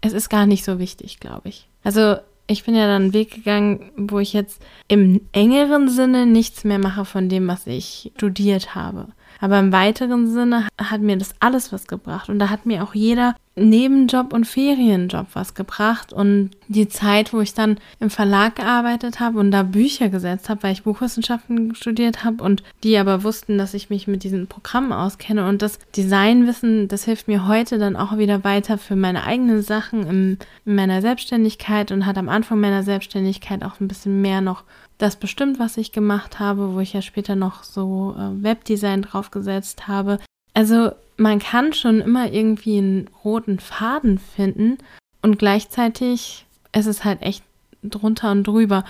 es 0.00 0.12
ist 0.12 0.28
gar 0.28 0.44
nicht 0.44 0.64
so 0.64 0.78
wichtig, 0.78 1.20
glaube 1.20 1.48
ich. 1.48 1.68
Also 1.84 2.16
ich 2.46 2.64
bin 2.64 2.74
ja 2.74 2.86
dann 2.86 3.02
einen 3.02 3.12
Weg 3.12 3.30
gegangen, 3.30 3.90
wo 3.96 4.18
ich 4.18 4.32
jetzt 4.32 4.62
im 4.88 5.20
engeren 5.32 5.88
Sinne 5.88 6.26
nichts 6.26 6.64
mehr 6.64 6.78
mache 6.78 7.04
von 7.04 7.28
dem, 7.28 7.48
was 7.48 7.66
ich 7.66 8.12
studiert 8.16 8.74
habe. 8.74 9.08
Aber 9.40 9.58
im 9.58 9.72
weiteren 9.72 10.30
Sinne 10.30 10.68
hat 10.80 11.00
mir 11.00 11.16
das 11.16 11.34
alles 11.40 11.72
was 11.72 11.86
gebracht. 11.86 12.28
Und 12.28 12.38
da 12.38 12.48
hat 12.48 12.66
mir 12.66 12.82
auch 12.82 12.94
jeder 12.94 13.34
Nebenjob 13.58 14.34
und 14.34 14.46
Ferienjob 14.46 15.28
was 15.32 15.54
gebracht. 15.54 16.12
Und 16.12 16.50
die 16.68 16.88
Zeit, 16.88 17.32
wo 17.32 17.40
ich 17.40 17.54
dann 17.54 17.78
im 18.00 18.10
Verlag 18.10 18.56
gearbeitet 18.56 19.18
habe 19.18 19.38
und 19.38 19.50
da 19.50 19.62
Bücher 19.62 20.10
gesetzt 20.10 20.48
habe, 20.48 20.62
weil 20.62 20.72
ich 20.72 20.82
Buchwissenschaften 20.82 21.74
studiert 21.74 22.22
habe 22.22 22.44
und 22.44 22.62
die 22.82 22.98
aber 22.98 23.24
wussten, 23.24 23.56
dass 23.56 23.74
ich 23.74 23.88
mich 23.88 24.06
mit 24.06 24.24
diesen 24.24 24.46
Programmen 24.46 24.92
auskenne. 24.92 25.48
Und 25.48 25.62
das 25.62 25.78
Designwissen, 25.96 26.88
das 26.88 27.04
hilft 27.04 27.28
mir 27.28 27.48
heute 27.48 27.78
dann 27.78 27.96
auch 27.96 28.18
wieder 28.18 28.44
weiter 28.44 28.76
für 28.76 28.96
meine 28.96 29.24
eigenen 29.24 29.62
Sachen 29.62 30.06
in, 30.06 30.38
in 30.66 30.74
meiner 30.74 31.00
Selbstständigkeit 31.00 31.92
und 31.92 32.04
hat 32.04 32.18
am 32.18 32.28
Anfang 32.28 32.60
meiner 32.60 32.82
Selbstständigkeit 32.82 33.64
auch 33.64 33.80
ein 33.80 33.88
bisschen 33.88 34.20
mehr 34.20 34.42
noch 34.42 34.64
das 34.98 35.16
bestimmt, 35.16 35.58
was 35.58 35.76
ich 35.76 35.92
gemacht 35.92 36.38
habe, 36.38 36.74
wo 36.74 36.80
ich 36.80 36.92
ja 36.92 37.02
später 37.02 37.36
noch 37.36 37.64
so 37.64 38.14
äh, 38.18 38.42
Webdesign 38.42 39.02
draufgesetzt 39.02 39.88
habe. 39.88 40.18
Also 40.56 40.92
man 41.18 41.38
kann 41.38 41.74
schon 41.74 42.00
immer 42.00 42.32
irgendwie 42.32 42.78
einen 42.78 43.10
roten 43.22 43.58
Faden 43.58 44.18
finden 44.18 44.78
und 45.20 45.38
gleichzeitig 45.38 46.46
ist 46.74 46.86
es 46.86 47.04
halt 47.04 47.20
echt 47.20 47.44
drunter 47.82 48.30
und 48.30 48.44
drüber. 48.44 48.86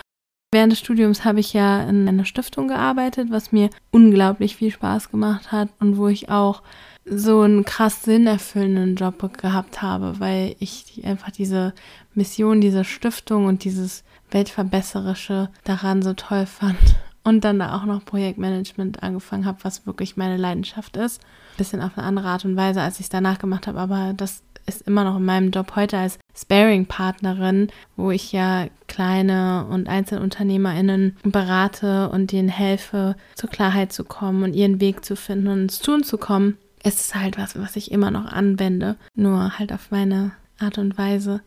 Während 0.52 0.70
des 0.70 0.78
Studiums 0.78 1.24
habe 1.24 1.40
ich 1.40 1.52
ja 1.52 1.82
in 1.82 2.06
einer 2.06 2.24
Stiftung 2.24 2.68
gearbeitet, 2.68 3.32
was 3.32 3.50
mir 3.50 3.70
unglaublich 3.90 4.54
viel 4.54 4.70
Spaß 4.70 5.10
gemacht 5.10 5.50
hat 5.50 5.68
und 5.80 5.96
wo 5.96 6.06
ich 6.06 6.28
auch 6.28 6.62
so 7.04 7.40
einen 7.40 7.64
krass 7.64 8.04
sinnerfüllenden 8.04 8.94
Job 8.94 9.36
gehabt 9.36 9.82
habe, 9.82 10.20
weil 10.20 10.54
ich 10.60 11.02
einfach 11.04 11.32
diese 11.32 11.74
Mission 12.14 12.60
dieser 12.60 12.84
Stiftung 12.84 13.46
und 13.46 13.64
dieses 13.64 14.04
Weltverbesserische 14.30 15.50
daran 15.64 16.00
so 16.02 16.12
toll 16.12 16.46
fand. 16.46 16.78
Und 17.24 17.44
dann 17.44 17.58
da 17.58 17.76
auch 17.76 17.86
noch 17.86 18.04
Projektmanagement 18.04 19.02
angefangen 19.02 19.46
habe, 19.46 19.58
was 19.62 19.84
wirklich 19.84 20.16
meine 20.16 20.36
Leidenschaft 20.36 20.96
ist. 20.96 21.20
Bisschen 21.56 21.80
auf 21.80 21.96
eine 21.96 22.06
andere 22.06 22.28
Art 22.28 22.44
und 22.44 22.56
Weise, 22.56 22.82
als 22.82 22.96
ich 22.96 23.06
es 23.06 23.10
danach 23.10 23.38
gemacht 23.38 23.66
habe, 23.66 23.78
aber 23.78 24.12
das 24.16 24.42
ist 24.66 24.82
immer 24.82 25.04
noch 25.04 25.16
in 25.16 25.24
meinem 25.24 25.50
Job 25.50 25.76
heute 25.76 25.96
als 25.96 26.18
Sparing-Partnerin, 26.36 27.68
wo 27.96 28.10
ich 28.10 28.32
ja 28.32 28.66
kleine 28.88 29.66
und 29.70 29.88
EinzelunternehmerInnen 29.88 31.16
berate 31.22 32.10
und 32.10 32.32
denen 32.32 32.48
helfe, 32.48 33.16
zur 33.36 33.48
Klarheit 33.48 33.92
zu 33.92 34.04
kommen 34.04 34.42
und 34.42 34.54
ihren 34.54 34.80
Weg 34.80 35.04
zu 35.04 35.16
finden 35.16 35.48
und 35.48 35.62
ins 35.62 35.78
Tun 35.78 36.02
zu 36.02 36.18
kommen. 36.18 36.58
Es 36.82 37.00
ist 37.00 37.14
halt 37.14 37.38
was, 37.38 37.58
was 37.58 37.76
ich 37.76 37.90
immer 37.90 38.10
noch 38.10 38.26
anwende, 38.26 38.96
nur 39.14 39.58
halt 39.58 39.72
auf 39.72 39.90
meine 39.90 40.32
Art 40.58 40.78
und 40.78 40.98
Weise 40.98 41.40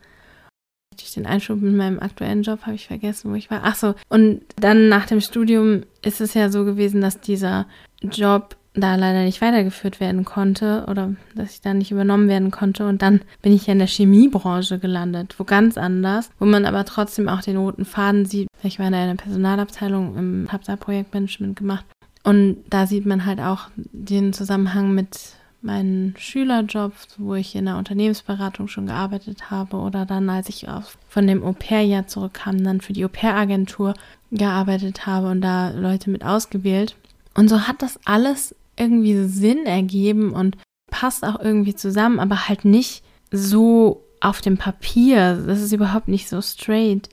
durch 0.98 1.14
den 1.14 1.26
Einschub 1.26 1.62
in 1.62 1.78
meinem 1.78 2.00
aktuellen 2.00 2.44
Job 2.44 2.64
habe 2.64 2.76
ich 2.76 2.88
vergessen, 2.88 3.32
wo 3.32 3.36
ich 3.36 3.50
war. 3.50 3.62
Ach 3.64 3.76
so, 3.76 3.96
und 4.10 4.42
dann 4.58 4.90
nach 4.90 5.06
dem 5.06 5.22
Studium 5.22 5.84
ist 6.02 6.20
es 6.20 6.34
ja 6.34 6.50
so 6.50 6.66
gewesen, 6.66 7.00
dass 7.00 7.22
dieser 7.22 7.68
Job 8.02 8.58
da 8.74 8.96
leider 8.96 9.24
nicht 9.24 9.42
weitergeführt 9.42 10.00
werden 10.00 10.26
konnte 10.26 10.86
oder 10.88 11.16
dass 11.36 11.54
ich 11.54 11.62
da 11.62 11.74
nicht 11.74 11.92
übernommen 11.92 12.28
werden 12.28 12.52
konnte. 12.52 12.88
Und 12.88 13.02
dann 13.02 13.22
bin 13.42 13.54
ich 13.54 13.68
ja 13.68 13.74
in 13.74 13.80
der 13.80 13.88
Chemiebranche 13.88 14.80
gelandet, 14.80 15.36
wo 15.40 15.44
ganz 15.44 15.78
anders, 15.78 16.30
wo 16.40 16.46
man 16.46 16.66
aber 16.66 16.86
trotzdem 16.86 17.28
auch 17.28 17.42
den 17.42 17.58
roten 17.58 17.86
Faden 17.86 18.26
sieht. 18.26 18.48
Ich 18.64 18.80
war 18.80 18.88
in 18.88 18.94
einer 18.94 19.16
Personalabteilung, 19.16 20.48
habe 20.52 20.64
da 20.66 20.76
Projektmanagement 20.76 21.58
gemacht. 21.58 21.86
Und 22.24 22.58
da 22.70 22.86
sieht 22.86 23.06
man 23.06 23.26
halt 23.26 23.40
auch 23.40 23.70
den 23.76 24.34
Zusammenhang 24.34 24.94
mit 24.94 25.34
meinen 25.62 26.16
Schülerjobs, 26.18 27.16
wo 27.18 27.36
ich 27.36 27.56
in 27.56 27.66
der 27.66 27.78
Unternehmensberatung 27.78 28.68
schon 28.68 28.86
gearbeitet 28.86 29.50
habe 29.50 29.78
oder 29.78 30.06
dann, 30.06 30.30
als 30.30 30.48
ich 30.48 30.68
von 31.08 31.28
dem 31.28 31.44
Au-pair-Jahr 31.44 32.08
zurückkam, 32.08 32.64
dann 32.64 32.82
für 32.82 32.94
die 32.94 33.04
Au-pair-Agentur 33.04 33.94
gearbeitet 34.32 35.06
habe 35.06 35.30
und 35.32 35.42
da 35.42 35.72
Leute 35.72 36.10
mit 36.12 36.24
ausgewählt. 36.24 36.96
Und 37.34 37.50
so 37.50 37.68
hat 37.68 37.82
das 37.82 38.00
alles 38.06 38.56
irgendwie 38.80 39.24
Sinn 39.26 39.66
ergeben 39.66 40.32
und 40.32 40.58
passt 40.90 41.24
auch 41.24 41.40
irgendwie 41.40 41.76
zusammen, 41.76 42.20
aber 42.20 42.48
halt 42.48 42.66
nicht 42.66 43.04
so 43.32 44.04
auf 44.22 44.42
dem 44.42 44.58
Papier. 44.58 45.44
Das 45.46 45.62
ist 45.62 45.72
überhaupt 45.72 46.08
nicht 46.08 46.28
so 46.28 46.42
straight. 46.42 47.10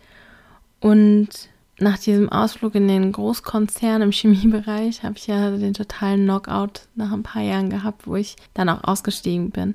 Und 0.81 1.29
nach 1.79 1.99
diesem 1.99 2.31
Ausflug 2.31 2.75
in 2.75 2.89
den 2.89 3.13
Großkonzern 3.13 4.03
im 4.03 4.13
Chemiebereich 4.13 5.03
habe 5.03 5.17
ich 5.17 5.27
ja 5.27 5.51
den 5.51 5.75
totalen 5.75 6.25
Knockout 6.25 6.89
nach 6.95 7.13
ein 7.13 7.23
paar 7.23 7.43
Jahren 7.43 7.71
gehabt, 7.71 8.07
wo 8.07 8.17
ich 8.17 8.37
dann 8.55 8.69
auch 8.69 8.85
ausgestiegen 8.85 9.51
bin. 9.51 9.75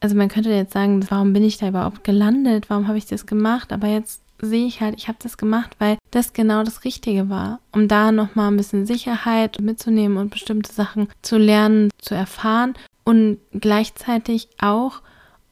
Also 0.00 0.16
man 0.16 0.28
könnte 0.28 0.50
jetzt 0.50 0.72
sagen, 0.72 1.04
warum 1.10 1.32
bin 1.32 1.42
ich 1.42 1.58
da 1.58 1.68
überhaupt 1.68 2.04
gelandet? 2.04 2.70
Warum 2.70 2.88
habe 2.88 2.96
ich 2.96 3.06
das 3.06 3.26
gemacht? 3.26 3.72
Aber 3.72 3.88
jetzt 3.88 4.22
sehe 4.42 4.66
ich 4.66 4.80
halt, 4.80 4.96
ich 4.96 5.08
habe 5.08 5.18
das 5.22 5.36
gemacht, 5.36 5.76
weil 5.78 5.98
das 6.10 6.32
genau 6.32 6.62
das 6.62 6.84
Richtige 6.84 7.28
war, 7.28 7.60
um 7.72 7.88
da 7.88 8.12
nochmal 8.12 8.50
ein 8.50 8.56
bisschen 8.56 8.86
Sicherheit 8.86 9.60
mitzunehmen 9.60 10.18
und 10.18 10.30
bestimmte 10.30 10.72
Sachen 10.72 11.08
zu 11.22 11.38
lernen, 11.38 11.90
zu 11.98 12.14
erfahren 12.14 12.74
und 13.04 13.38
gleichzeitig 13.52 14.48
auch 14.60 15.02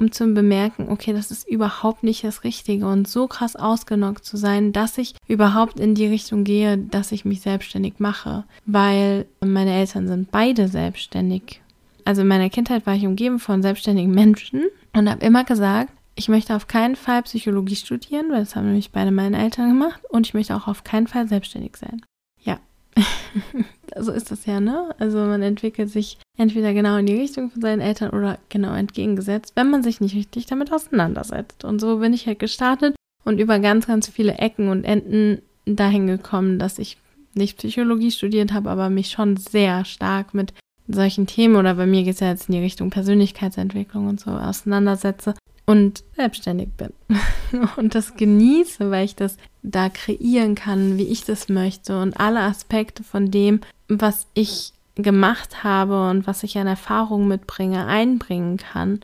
um 0.00 0.12
zu 0.12 0.32
bemerken, 0.32 0.88
okay, 0.90 1.12
das 1.12 1.30
ist 1.30 1.48
überhaupt 1.48 2.04
nicht 2.04 2.22
das 2.22 2.44
Richtige 2.44 2.86
und 2.86 3.08
so 3.08 3.26
krass 3.26 3.56
ausgenockt 3.56 4.24
zu 4.24 4.36
sein, 4.36 4.72
dass 4.72 4.96
ich 4.96 5.14
überhaupt 5.26 5.80
in 5.80 5.94
die 5.94 6.06
Richtung 6.06 6.44
gehe, 6.44 6.78
dass 6.78 7.12
ich 7.12 7.24
mich 7.24 7.40
selbstständig 7.40 7.94
mache, 7.98 8.44
weil 8.64 9.26
meine 9.40 9.72
Eltern 9.72 10.06
sind 10.06 10.30
beide 10.30 10.68
selbstständig. 10.68 11.60
Also 12.04 12.22
in 12.22 12.28
meiner 12.28 12.48
Kindheit 12.48 12.86
war 12.86 12.94
ich 12.94 13.06
umgeben 13.06 13.38
von 13.38 13.60
selbstständigen 13.60 14.12
Menschen 14.12 14.62
und 14.94 15.10
habe 15.10 15.24
immer 15.26 15.44
gesagt, 15.44 15.92
ich 16.18 16.28
möchte 16.28 16.56
auf 16.56 16.66
keinen 16.66 16.96
Fall 16.96 17.22
Psychologie 17.22 17.76
studieren, 17.76 18.30
weil 18.30 18.40
das 18.40 18.56
haben 18.56 18.66
nämlich 18.66 18.90
beide 18.90 19.12
meine 19.12 19.38
Eltern 19.38 19.68
gemacht 19.68 20.00
und 20.10 20.26
ich 20.26 20.34
möchte 20.34 20.56
auch 20.56 20.66
auf 20.66 20.82
keinen 20.82 21.06
Fall 21.06 21.28
selbstständig 21.28 21.76
sein. 21.76 22.02
Ja, 22.42 22.58
so 23.96 24.10
ist 24.10 24.32
das 24.32 24.44
ja, 24.44 24.58
ne? 24.58 24.94
Also 24.98 25.18
man 25.18 25.42
entwickelt 25.42 25.90
sich 25.90 26.18
entweder 26.36 26.74
genau 26.74 26.96
in 26.96 27.06
die 27.06 27.14
Richtung 27.14 27.50
von 27.50 27.62
seinen 27.62 27.80
Eltern 27.80 28.10
oder 28.10 28.38
genau 28.48 28.74
entgegengesetzt, 28.74 29.52
wenn 29.54 29.70
man 29.70 29.84
sich 29.84 30.00
nicht 30.00 30.16
richtig 30.16 30.46
damit 30.46 30.72
auseinandersetzt. 30.72 31.64
Und 31.64 31.80
so 31.80 31.98
bin 31.98 32.12
ich 32.12 32.26
halt 32.26 32.40
gestartet 32.40 32.96
und 33.24 33.38
über 33.38 33.60
ganz, 33.60 33.86
ganz 33.86 34.08
viele 34.08 34.34
Ecken 34.34 34.68
und 34.68 34.84
Enden 34.84 35.40
dahin 35.66 36.08
gekommen, 36.08 36.58
dass 36.58 36.80
ich 36.80 36.98
nicht 37.34 37.58
Psychologie 37.58 38.10
studiert 38.10 38.52
habe, 38.52 38.70
aber 38.70 38.90
mich 38.90 39.10
schon 39.10 39.36
sehr 39.36 39.84
stark 39.84 40.34
mit 40.34 40.52
solchen 40.88 41.28
Themen 41.28 41.54
oder 41.54 41.74
bei 41.74 41.86
mir 41.86 42.02
geht 42.02 42.14
es 42.14 42.20
ja 42.20 42.30
jetzt 42.30 42.48
in 42.48 42.54
die 42.54 42.60
Richtung 42.60 42.90
Persönlichkeitsentwicklung 42.90 44.08
und 44.08 44.18
so 44.18 44.30
auseinandersetze 44.30 45.34
und 45.68 46.02
selbstständig 46.16 46.70
bin 46.78 46.94
und 47.76 47.94
das 47.94 48.16
genieße, 48.16 48.90
weil 48.90 49.04
ich 49.04 49.16
das 49.16 49.36
da 49.62 49.90
kreieren 49.90 50.54
kann, 50.54 50.96
wie 50.96 51.08
ich 51.08 51.24
das 51.24 51.50
möchte 51.50 52.00
und 52.00 52.18
alle 52.18 52.40
Aspekte 52.40 53.04
von 53.04 53.30
dem, 53.30 53.60
was 53.86 54.26
ich 54.32 54.72
gemacht 54.94 55.64
habe 55.64 56.08
und 56.08 56.26
was 56.26 56.42
ich 56.42 56.56
an 56.56 56.66
Erfahrungen 56.66 57.28
mitbringe, 57.28 57.84
einbringen 57.84 58.56
kann. 58.56 59.00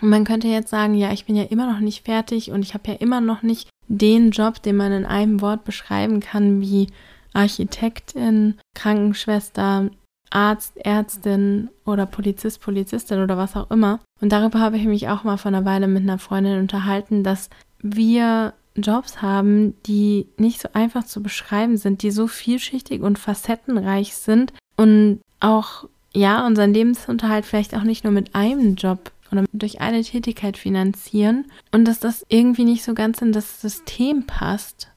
Und 0.00 0.10
man 0.10 0.22
könnte 0.22 0.46
jetzt 0.46 0.70
sagen, 0.70 0.94
ja, 0.94 1.10
ich 1.10 1.24
bin 1.24 1.34
ja 1.34 1.42
immer 1.42 1.70
noch 1.70 1.80
nicht 1.80 2.04
fertig 2.04 2.52
und 2.52 2.62
ich 2.62 2.72
habe 2.74 2.92
ja 2.92 2.94
immer 2.94 3.20
noch 3.20 3.42
nicht 3.42 3.68
den 3.88 4.30
Job, 4.30 4.62
den 4.62 4.76
man 4.76 4.92
in 4.92 5.04
einem 5.04 5.40
Wort 5.40 5.64
beschreiben 5.64 6.20
kann, 6.20 6.60
wie 6.60 6.86
Architektin, 7.32 8.60
Krankenschwester, 8.76 9.90
Arzt, 10.30 10.76
Ärztin 10.76 11.68
oder 11.84 12.06
Polizist, 12.06 12.60
Polizistin 12.60 13.22
oder 13.22 13.36
was 13.36 13.56
auch 13.56 13.70
immer. 13.70 14.00
Und 14.20 14.30
darüber 14.32 14.60
habe 14.60 14.76
ich 14.76 14.84
mich 14.84 15.08
auch 15.08 15.24
mal 15.24 15.36
vor 15.36 15.48
einer 15.50 15.64
Weile 15.64 15.88
mit 15.88 16.02
einer 16.02 16.18
Freundin 16.18 16.60
unterhalten, 16.60 17.24
dass 17.24 17.50
wir 17.80 18.54
Jobs 18.76 19.20
haben, 19.20 19.74
die 19.86 20.26
nicht 20.36 20.60
so 20.60 20.68
einfach 20.72 21.04
zu 21.04 21.22
beschreiben 21.22 21.76
sind, 21.76 22.02
die 22.02 22.10
so 22.10 22.26
vielschichtig 22.26 23.02
und 23.02 23.18
facettenreich 23.18 24.14
sind 24.14 24.52
und 24.76 25.20
auch, 25.40 25.88
ja, 26.14 26.46
unseren 26.46 26.72
Lebensunterhalt 26.72 27.44
vielleicht 27.44 27.74
auch 27.74 27.82
nicht 27.82 28.04
nur 28.04 28.12
mit 28.12 28.34
einem 28.34 28.76
Job 28.76 29.12
oder 29.32 29.44
durch 29.52 29.80
eine 29.80 30.02
Tätigkeit 30.02 30.56
finanzieren 30.56 31.46
und 31.72 31.84
dass 31.86 32.00
das 32.00 32.24
irgendwie 32.28 32.64
nicht 32.64 32.84
so 32.84 32.94
ganz 32.94 33.22
in 33.22 33.32
das 33.32 33.60
System 33.60 34.26
passt. 34.26 34.88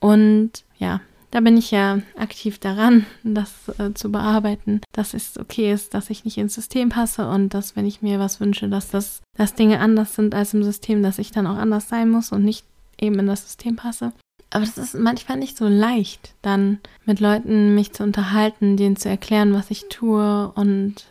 Und 0.00 0.64
ja, 0.78 1.00
da 1.32 1.40
bin 1.40 1.56
ich 1.56 1.70
ja 1.70 2.00
aktiv 2.16 2.58
daran, 2.58 3.06
das 3.24 3.50
äh, 3.78 3.94
zu 3.94 4.12
bearbeiten, 4.12 4.82
dass 4.92 5.14
es 5.14 5.38
okay 5.38 5.72
ist, 5.72 5.94
dass 5.94 6.10
ich 6.10 6.24
nicht 6.24 6.36
ins 6.36 6.54
System 6.54 6.90
passe 6.90 7.26
und 7.28 7.54
dass, 7.54 7.74
wenn 7.74 7.86
ich 7.86 8.02
mir 8.02 8.18
was 8.18 8.38
wünsche, 8.38 8.68
dass 8.68 8.90
das, 8.90 9.22
dass 9.36 9.54
Dinge 9.54 9.80
anders 9.80 10.14
sind 10.14 10.34
als 10.34 10.52
im 10.52 10.62
System, 10.62 11.02
dass 11.02 11.18
ich 11.18 11.32
dann 11.32 11.46
auch 11.46 11.56
anders 11.56 11.88
sein 11.88 12.10
muss 12.10 12.32
und 12.32 12.44
nicht 12.44 12.66
eben 13.00 13.18
in 13.18 13.26
das 13.26 13.44
System 13.44 13.76
passe. 13.76 14.12
Aber 14.50 14.66
das 14.66 14.76
ist 14.76 14.94
manchmal 14.94 15.38
nicht 15.38 15.56
so 15.56 15.66
leicht, 15.66 16.34
dann 16.42 16.80
mit 17.06 17.18
Leuten 17.18 17.74
mich 17.74 17.94
zu 17.94 18.02
unterhalten, 18.02 18.76
denen 18.76 18.96
zu 18.96 19.08
erklären, 19.08 19.54
was 19.54 19.70
ich 19.70 19.88
tue 19.88 20.52
und 20.54 21.06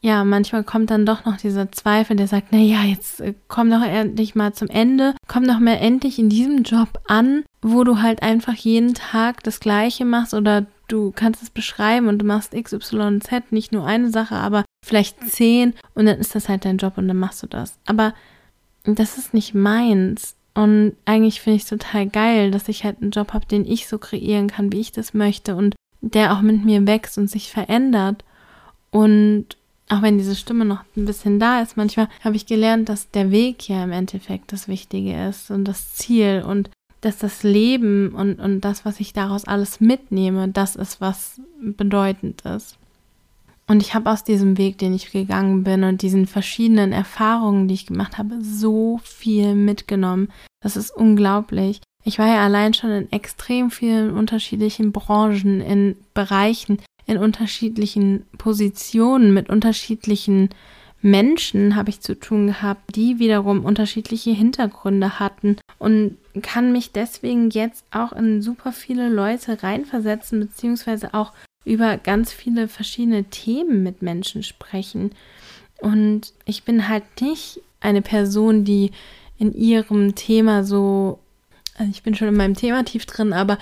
ja, 0.00 0.22
manchmal 0.22 0.62
kommt 0.62 0.90
dann 0.90 1.04
doch 1.04 1.24
noch 1.24 1.36
dieser 1.36 1.72
Zweifel, 1.72 2.14
der 2.16 2.28
sagt, 2.28 2.48
na 2.52 2.58
ja, 2.58 2.84
jetzt 2.84 3.20
äh, 3.20 3.34
komm 3.48 3.70
doch 3.70 3.82
endlich 3.82 4.36
mal 4.36 4.52
zum 4.52 4.68
Ende, 4.68 5.16
komm 5.26 5.48
doch 5.48 5.58
mal 5.58 5.78
endlich 5.78 6.20
in 6.20 6.28
diesem 6.28 6.62
Job 6.62 7.00
an, 7.08 7.42
wo 7.68 7.82
du 7.82 8.00
halt 8.00 8.22
einfach 8.22 8.54
jeden 8.54 8.94
Tag 8.94 9.42
das 9.42 9.58
Gleiche 9.58 10.04
machst 10.04 10.34
oder 10.34 10.66
du 10.86 11.10
kannst 11.10 11.42
es 11.42 11.50
beschreiben 11.50 12.06
und 12.06 12.20
du 12.20 12.24
machst 12.24 12.54
X, 12.54 12.72
Y, 12.72 13.20
Z, 13.20 13.50
nicht 13.50 13.72
nur 13.72 13.84
eine 13.84 14.10
Sache, 14.10 14.36
aber 14.36 14.64
vielleicht 14.84 15.28
zehn 15.28 15.74
und 15.94 16.06
dann 16.06 16.18
ist 16.18 16.36
das 16.36 16.48
halt 16.48 16.64
dein 16.64 16.76
Job 16.76 16.96
und 16.96 17.08
dann 17.08 17.18
machst 17.18 17.42
du 17.42 17.48
das. 17.48 17.76
Aber 17.84 18.14
das 18.84 19.18
ist 19.18 19.34
nicht 19.34 19.52
meins. 19.52 20.36
Und 20.54 20.94
eigentlich 21.06 21.40
finde 21.40 21.56
ich 21.56 21.64
es 21.64 21.68
total 21.68 22.06
geil, 22.06 22.52
dass 22.52 22.68
ich 22.68 22.84
halt 22.84 23.02
einen 23.02 23.10
Job 23.10 23.32
habe, 23.32 23.46
den 23.46 23.66
ich 23.66 23.88
so 23.88 23.98
kreieren 23.98 24.46
kann, 24.46 24.72
wie 24.72 24.80
ich 24.80 24.92
das 24.92 25.12
möchte 25.12 25.56
und 25.56 25.74
der 26.00 26.34
auch 26.34 26.42
mit 26.42 26.64
mir 26.64 26.86
wächst 26.86 27.18
und 27.18 27.28
sich 27.28 27.50
verändert. 27.50 28.24
Und 28.92 29.56
auch 29.88 30.02
wenn 30.02 30.18
diese 30.18 30.36
Stimme 30.36 30.64
noch 30.64 30.84
ein 30.96 31.04
bisschen 31.04 31.40
da 31.40 31.62
ist, 31.62 31.76
manchmal 31.76 32.08
habe 32.22 32.36
ich 32.36 32.46
gelernt, 32.46 32.88
dass 32.88 33.10
der 33.10 33.32
Weg 33.32 33.68
ja 33.68 33.82
im 33.82 33.90
Endeffekt 33.90 34.52
das 34.52 34.68
Wichtige 34.68 35.28
ist 35.28 35.50
und 35.50 35.64
das 35.64 35.94
Ziel 35.94 36.44
und 36.46 36.70
dass 37.06 37.18
das 37.18 37.44
Leben 37.44 38.08
und, 38.14 38.40
und 38.40 38.62
das, 38.62 38.84
was 38.84 38.98
ich 38.98 39.12
daraus 39.12 39.44
alles 39.44 39.80
mitnehme, 39.80 40.48
das 40.48 40.74
ist, 40.74 41.00
was 41.00 41.40
bedeutend 41.60 42.42
ist. 42.42 42.76
Und 43.68 43.80
ich 43.80 43.94
habe 43.94 44.10
aus 44.10 44.24
diesem 44.24 44.58
Weg, 44.58 44.78
den 44.78 44.92
ich 44.92 45.12
gegangen 45.12 45.62
bin 45.62 45.84
und 45.84 46.02
diesen 46.02 46.26
verschiedenen 46.26 46.92
Erfahrungen, 46.92 47.68
die 47.68 47.74
ich 47.74 47.86
gemacht 47.86 48.18
habe, 48.18 48.42
so 48.42 49.00
viel 49.04 49.54
mitgenommen. 49.54 50.28
Das 50.60 50.76
ist 50.76 50.90
unglaublich. 50.90 51.80
Ich 52.04 52.18
war 52.18 52.26
ja 52.26 52.44
allein 52.44 52.74
schon 52.74 52.90
in 52.90 53.12
extrem 53.12 53.70
vielen 53.70 54.10
unterschiedlichen 54.10 54.90
Branchen, 54.90 55.60
in 55.60 55.96
Bereichen, 56.12 56.78
in 57.06 57.18
unterschiedlichen 57.18 58.24
Positionen 58.36 59.32
mit 59.32 59.48
unterschiedlichen 59.48 60.50
Menschen 61.06 61.76
habe 61.76 61.90
ich 61.90 62.00
zu 62.00 62.18
tun 62.18 62.48
gehabt, 62.48 62.96
die 62.96 63.20
wiederum 63.20 63.64
unterschiedliche 63.64 64.32
Hintergründe 64.32 65.20
hatten 65.20 65.56
und 65.78 66.16
kann 66.42 66.72
mich 66.72 66.90
deswegen 66.90 67.48
jetzt 67.50 67.84
auch 67.92 68.12
in 68.12 68.42
super 68.42 68.72
viele 68.72 69.08
Leute 69.08 69.62
reinversetzen, 69.62 70.40
beziehungsweise 70.40 71.14
auch 71.14 71.32
über 71.64 71.96
ganz 71.96 72.32
viele 72.32 72.66
verschiedene 72.66 73.22
Themen 73.22 73.84
mit 73.84 74.02
Menschen 74.02 74.42
sprechen. 74.42 75.12
Und 75.80 76.32
ich 76.44 76.64
bin 76.64 76.88
halt 76.88 77.04
nicht 77.20 77.60
eine 77.80 78.02
Person, 78.02 78.64
die 78.64 78.90
in 79.38 79.54
ihrem 79.54 80.16
Thema 80.16 80.64
so, 80.64 81.20
also 81.78 81.88
ich 81.88 82.02
bin 82.02 82.16
schon 82.16 82.28
in 82.28 82.36
meinem 82.36 82.54
Thema 82.54 82.84
tief 82.84 83.06
drin, 83.06 83.32
aber 83.32 83.58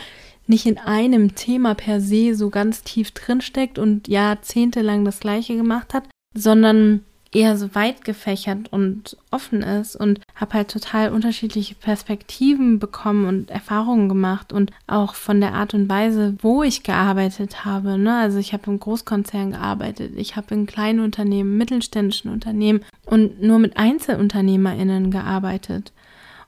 nicht 0.46 0.64
in 0.64 0.78
einem 0.78 1.34
Thema 1.34 1.74
per 1.74 2.00
se 2.00 2.34
so 2.34 2.48
ganz 2.48 2.84
tief 2.84 3.10
drin 3.10 3.42
steckt 3.42 3.78
und 3.78 4.08
jahrzehntelang 4.08 5.04
das 5.04 5.20
gleiche 5.20 5.56
gemacht 5.56 5.92
hat, 5.92 6.04
sondern 6.34 7.04
eher 7.34 7.56
so 7.56 7.74
weit 7.74 8.04
gefächert 8.04 8.72
und 8.72 9.16
offen 9.30 9.62
ist 9.62 9.96
und 9.96 10.20
habe 10.36 10.54
halt 10.54 10.70
total 10.70 11.12
unterschiedliche 11.12 11.74
Perspektiven 11.74 12.78
bekommen 12.78 13.26
und 13.26 13.50
Erfahrungen 13.50 14.08
gemacht 14.08 14.52
und 14.52 14.70
auch 14.86 15.14
von 15.14 15.40
der 15.40 15.54
Art 15.54 15.74
und 15.74 15.88
Weise, 15.88 16.36
wo 16.40 16.62
ich 16.62 16.84
gearbeitet 16.84 17.64
habe. 17.64 17.98
Ne? 17.98 18.16
Also 18.16 18.38
ich 18.38 18.52
habe 18.52 18.70
im 18.70 18.78
Großkonzern 18.78 19.52
gearbeitet, 19.52 20.12
ich 20.16 20.36
habe 20.36 20.54
in 20.54 20.66
kleinen 20.66 21.00
Unternehmen, 21.00 21.58
mittelständischen 21.58 22.30
Unternehmen 22.30 22.84
und 23.04 23.42
nur 23.42 23.58
mit 23.58 23.76
EinzelunternehmerInnen 23.76 25.10
gearbeitet. 25.10 25.92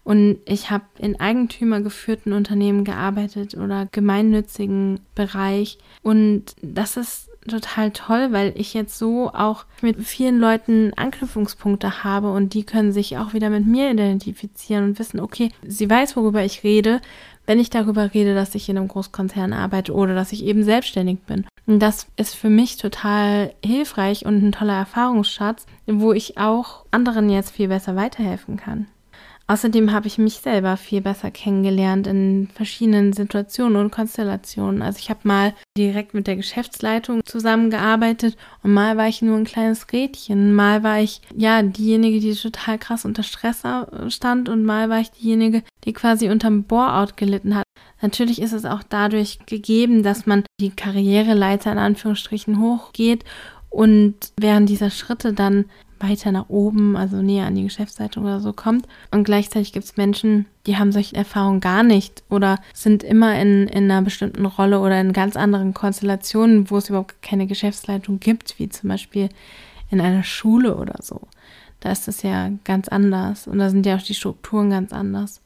Und 0.04 0.38
ich 0.44 0.70
habe 0.70 0.84
in 0.98 1.18
eigentümergeführten 1.18 2.32
Unternehmen 2.32 2.84
gearbeitet 2.84 3.56
oder 3.56 3.88
gemeinnützigen 3.90 5.00
Bereich. 5.16 5.78
Und 6.04 6.54
das 6.62 6.96
ist 6.96 7.25
total 7.46 7.90
toll, 7.90 8.28
weil 8.32 8.52
ich 8.56 8.74
jetzt 8.74 8.98
so 8.98 9.30
auch 9.32 9.64
mit 9.82 10.02
vielen 10.02 10.38
Leuten 10.38 10.92
Anknüpfungspunkte 10.94 12.04
habe 12.04 12.32
und 12.32 12.54
die 12.54 12.64
können 12.64 12.92
sich 12.92 13.18
auch 13.18 13.32
wieder 13.32 13.50
mit 13.50 13.66
mir 13.66 13.90
identifizieren 13.90 14.84
und 14.84 14.98
wissen, 14.98 15.20
okay, 15.20 15.50
sie 15.66 15.88
weiß, 15.88 16.16
worüber 16.16 16.44
ich 16.44 16.64
rede, 16.64 17.00
wenn 17.46 17.60
ich 17.60 17.70
darüber 17.70 18.12
rede, 18.12 18.34
dass 18.34 18.54
ich 18.54 18.68
in 18.68 18.76
einem 18.76 18.88
Großkonzern 18.88 19.52
arbeite 19.52 19.92
oder 19.92 20.14
dass 20.14 20.32
ich 20.32 20.44
eben 20.44 20.64
selbstständig 20.64 21.20
bin. 21.20 21.46
Und 21.66 21.80
das 21.80 22.06
ist 22.16 22.34
für 22.34 22.50
mich 22.50 22.76
total 22.76 23.54
hilfreich 23.64 24.26
und 24.26 24.42
ein 24.42 24.52
toller 24.52 24.76
Erfahrungsschatz, 24.76 25.66
wo 25.86 26.12
ich 26.12 26.38
auch 26.38 26.84
anderen 26.90 27.30
jetzt 27.30 27.50
viel 27.50 27.68
besser 27.68 27.96
weiterhelfen 27.96 28.56
kann. 28.56 28.86
Außerdem 29.48 29.92
habe 29.92 30.08
ich 30.08 30.18
mich 30.18 30.38
selber 30.38 30.76
viel 30.76 31.00
besser 31.00 31.30
kennengelernt 31.30 32.08
in 32.08 32.48
verschiedenen 32.52 33.12
Situationen 33.12 33.76
und 33.76 33.92
Konstellationen. 33.92 34.82
Also 34.82 34.98
ich 34.98 35.08
habe 35.08 35.20
mal 35.22 35.54
direkt 35.78 36.14
mit 36.14 36.26
der 36.26 36.34
Geschäftsleitung 36.34 37.20
zusammengearbeitet 37.24 38.36
und 38.64 38.74
mal 38.74 38.96
war 38.96 39.06
ich 39.06 39.22
nur 39.22 39.36
ein 39.36 39.44
kleines 39.44 39.92
Rädchen, 39.92 40.52
mal 40.52 40.82
war 40.82 40.98
ich 40.98 41.20
ja 41.32 41.62
diejenige, 41.62 42.18
die 42.18 42.34
total 42.34 42.78
krass 42.78 43.04
unter 43.04 43.22
Stress 43.22 43.62
stand 44.08 44.48
und 44.48 44.64
mal 44.64 44.88
war 44.88 44.98
ich 44.98 45.12
diejenige, 45.12 45.62
die 45.84 45.92
quasi 45.92 46.28
unterm 46.28 46.64
Bore-out 46.64 47.16
gelitten 47.16 47.54
hat. 47.54 47.64
Natürlich 48.02 48.42
ist 48.42 48.52
es 48.52 48.64
auch 48.64 48.82
dadurch 48.82 49.38
gegeben, 49.46 50.02
dass 50.02 50.26
man 50.26 50.44
die 50.60 50.70
Karriereleiter 50.70 51.70
in 51.70 51.78
Anführungsstrichen 51.78 52.60
hochgeht 52.60 53.24
und 53.70 54.14
während 54.38 54.68
dieser 54.68 54.90
Schritte 54.90 55.32
dann 55.32 55.66
weiter 55.98 56.32
nach 56.32 56.48
oben, 56.48 56.96
also 56.96 57.22
näher 57.22 57.46
an 57.46 57.54
die 57.54 57.64
Geschäftsleitung 57.64 58.24
oder 58.24 58.40
so 58.40 58.52
kommt. 58.52 58.86
Und 59.10 59.24
gleichzeitig 59.24 59.72
gibt 59.72 59.84
es 59.84 59.96
Menschen, 59.96 60.46
die 60.66 60.76
haben 60.76 60.92
solche 60.92 61.16
Erfahrungen 61.16 61.60
gar 61.60 61.82
nicht 61.82 62.22
oder 62.28 62.58
sind 62.74 63.02
immer 63.02 63.40
in, 63.40 63.66
in 63.68 63.90
einer 63.90 64.02
bestimmten 64.02 64.46
Rolle 64.46 64.80
oder 64.80 65.00
in 65.00 65.12
ganz 65.12 65.36
anderen 65.36 65.74
Konstellationen, 65.74 66.70
wo 66.70 66.76
es 66.76 66.88
überhaupt 66.88 67.22
keine 67.22 67.46
Geschäftsleitung 67.46 68.20
gibt, 68.20 68.58
wie 68.58 68.68
zum 68.68 68.88
Beispiel 68.88 69.28
in 69.90 70.00
einer 70.00 70.24
Schule 70.24 70.76
oder 70.76 70.96
so. 71.02 71.22
Da 71.80 71.92
ist 71.92 72.08
das 72.08 72.22
ja 72.22 72.50
ganz 72.64 72.88
anders 72.88 73.46
und 73.46 73.58
da 73.58 73.70
sind 73.70 73.86
ja 73.86 73.96
auch 73.96 74.02
die 74.02 74.14
Strukturen 74.14 74.70
ganz 74.70 74.92
anders. 74.92 75.40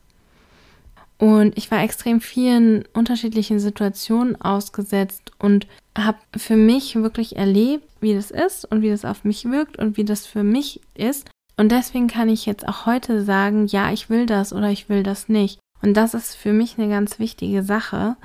Und 1.21 1.59
ich 1.59 1.71
war 1.71 1.83
extrem 1.83 2.23
vielen 2.23 2.85
unterschiedlichen 2.95 3.61
Situationen 3.61 4.41
ausgesetzt 4.41 5.33
und 5.39 5.67
habe 5.97 6.17
für 6.35 6.57
mich 6.57 6.97
wirklich 6.97 7.37
erlebt, 7.37 7.87
wie 8.00 8.15
das 8.15 8.31
ist 8.31 8.65
und 8.65 8.81
wie 8.81 8.89
das 8.89 9.05
auf 9.05 9.23
mich 9.23 9.45
wirkt 9.45 9.79
und 9.79 9.99
wie 9.99 10.07
das 10.07 10.25
für 10.25 10.43
mich 10.43 10.81
ist. 10.95 11.31
Und 11.59 11.73
deswegen 11.73 12.09
kann 12.09 12.31
ich 12.31 12.47
jetzt 12.47 12.67
auch 12.67 12.87
heute 12.87 13.23
sagen, 13.23 13.67
ja, 13.67 13.93
ich 13.93 14.09
will 14.09 14.25
das 14.25 14.55
oder 14.55 14.71
ich 14.71 14.89
will 14.89 15.03
das 15.03 15.29
nicht. 15.29 15.59
Und 15.83 15.95
das 15.95 16.15
ist 16.15 16.37
für 16.37 16.55
mich 16.55 16.79
eine 16.79 16.89
ganz 16.89 17.19
wichtige 17.19 17.62
Sache. 17.62 18.17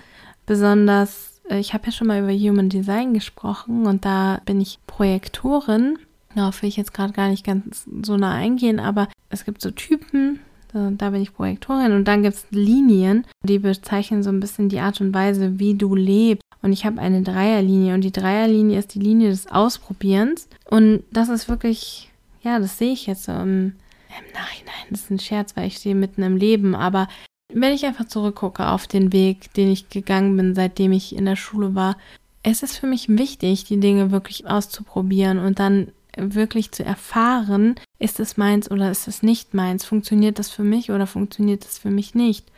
Besonders, 0.46 1.42
äh, 1.50 1.60
ich 1.60 1.74
habe 1.74 1.88
ja 1.88 1.92
schon 1.92 2.08
mal 2.08 2.22
über 2.22 2.32
Human 2.32 2.70
Design 2.70 3.14
gesprochen 3.14 3.88
und 3.88 4.06
da 4.06 4.40
bin 4.46 4.62
ich 4.62 4.80
Projektorin. 4.88 6.00
Darauf 6.34 6.62
will 6.62 6.70
ich 6.70 6.78
jetzt 6.78 6.94
gerade 6.94 7.12
gar 7.12 7.28
nicht 7.28 7.46
ganz 7.46 7.86
so 8.04 8.16
nah 8.16 8.34
eingehen, 8.34 8.80
aber 8.80 9.10
es 9.30 9.44
gibt 9.44 9.62
so 9.62 9.72
Typen, 9.72 10.40
da 10.76 11.10
bin 11.10 11.22
ich 11.22 11.34
Projektorin. 11.34 11.92
Und 11.94 12.06
dann 12.06 12.24
gibt 12.24 12.36
es 12.36 12.46
Linien, 12.52 13.26
die 13.44 13.60
bezeichnen 13.60 14.24
so 14.24 14.30
ein 14.30 14.40
bisschen 14.40 14.70
die 14.70 14.80
Art 14.80 15.02
und 15.02 15.14
Weise, 15.14 15.60
wie 15.60 15.76
du 15.76 15.96
lebst. 15.96 16.44
Und 16.62 16.74
ich 16.74 16.86
habe 16.86 17.00
eine 17.00 17.22
Dreierlinie 17.22 17.94
und 17.94 18.02
die 18.02 18.12
Dreierlinie 18.12 18.80
ist 18.80 18.96
die 18.96 19.00
Linie 19.00 19.30
des 19.30 19.48
Ausprobierens. 19.48 20.48
Und 20.70 21.04
das 21.12 21.30
ist 21.30 21.48
wirklich, 21.48 22.10
ja, 22.42 22.60
das 22.60 22.78
sehe 22.78 22.94
ich 22.94 23.06
jetzt 23.06 23.26
so 23.26 23.32
im, 23.32 23.74
im 24.10 24.34
Nachhinein. 24.34 24.86
Das 24.90 25.02
ist 25.02 25.12
ein 25.12 25.20
Scherz, 25.20 25.56
weil 25.56 25.68
ich 25.68 25.78
stehe 25.78 25.96
mitten 25.96 26.24
im 26.24 26.38
Leben. 26.38 26.76
Aber 26.76 27.08
wenn 27.54 27.74
ich 27.74 27.86
einfach 27.86 28.08
zurückgucke 28.08 28.68
auf 28.68 28.88
den 28.88 29.14
Weg, 29.14 29.54
den 29.54 29.72
ich 29.72 29.90
gegangen 29.90 30.36
bin, 30.36 30.56
seitdem 30.56 30.92
ich 30.92 31.16
in 31.16 31.26
der 31.26 31.36
Schule 31.36 31.76
war, 31.76 31.98
es 32.44 32.64
ist 32.64 32.78
für 32.78 32.88
mich 32.88 33.10
wichtig, 33.10 33.66
die 33.66 33.80
Dinge 33.80 34.12
wirklich 34.12 34.48
auszuprobieren 34.48 35.40
und 35.40 35.60
dann 35.60 35.92
wirklich 36.18 36.72
zu 36.72 36.84
erfahren, 36.84 37.76
ist 38.00 38.20
es 38.20 38.38
meins 38.38 38.70
oder 38.70 38.92
ist 38.92 39.08
es 39.08 39.24
nicht 39.24 39.54
meins? 39.54 39.86
Funktioniert 39.86 40.40
das 40.40 40.50
für 40.50 40.64
mich 40.64 40.92
oder 40.92 41.08
funktioniert 41.08 41.66
das 41.66 41.78
für 41.78 41.92
mich 41.92 42.16
nicht? 42.16 42.52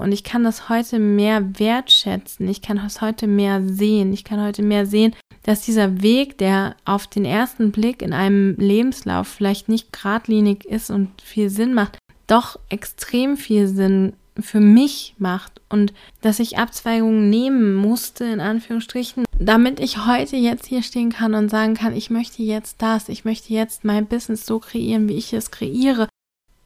Und 0.00 0.12
ich 0.12 0.24
kann 0.24 0.42
das 0.42 0.68
heute 0.68 0.98
mehr 0.98 1.58
wertschätzen. 1.58 2.48
Ich 2.48 2.62
kann 2.62 2.78
das 2.78 3.00
heute 3.00 3.26
mehr 3.26 3.62
sehen. 3.62 4.12
Ich 4.12 4.24
kann 4.24 4.42
heute 4.42 4.62
mehr 4.62 4.86
sehen, 4.86 5.14
dass 5.42 5.62
dieser 5.62 6.02
Weg, 6.02 6.38
der 6.38 6.76
auf 6.84 7.06
den 7.06 7.24
ersten 7.24 7.72
Blick 7.72 8.00
in 8.00 8.12
einem 8.12 8.56
Lebenslauf 8.56 9.28
vielleicht 9.28 9.68
nicht 9.68 9.92
geradlinig 9.92 10.64
ist 10.64 10.90
und 10.90 11.20
viel 11.20 11.50
Sinn 11.50 11.74
macht, 11.74 11.98
doch 12.26 12.58
extrem 12.68 13.36
viel 13.36 13.68
Sinn 13.68 14.14
für 14.38 14.60
mich 14.60 15.14
macht 15.18 15.60
und 15.68 15.92
dass 16.20 16.40
ich 16.40 16.58
Abzweigungen 16.58 17.28
nehmen 17.28 17.74
musste, 17.74 18.24
in 18.24 18.40
Anführungsstrichen, 18.40 19.24
damit 19.38 19.80
ich 19.80 20.06
heute 20.06 20.36
jetzt 20.36 20.66
hier 20.66 20.82
stehen 20.82 21.10
kann 21.10 21.34
und 21.34 21.50
sagen 21.50 21.74
kann, 21.74 21.94
ich 21.94 22.10
möchte 22.10 22.42
jetzt 22.42 22.80
das, 22.80 23.08
ich 23.08 23.24
möchte 23.24 23.52
jetzt 23.52 23.84
mein 23.84 24.06
Business 24.06 24.46
so 24.46 24.58
kreieren, 24.58 25.08
wie 25.08 25.16
ich 25.16 25.32
es 25.32 25.50
kreiere 25.50 26.08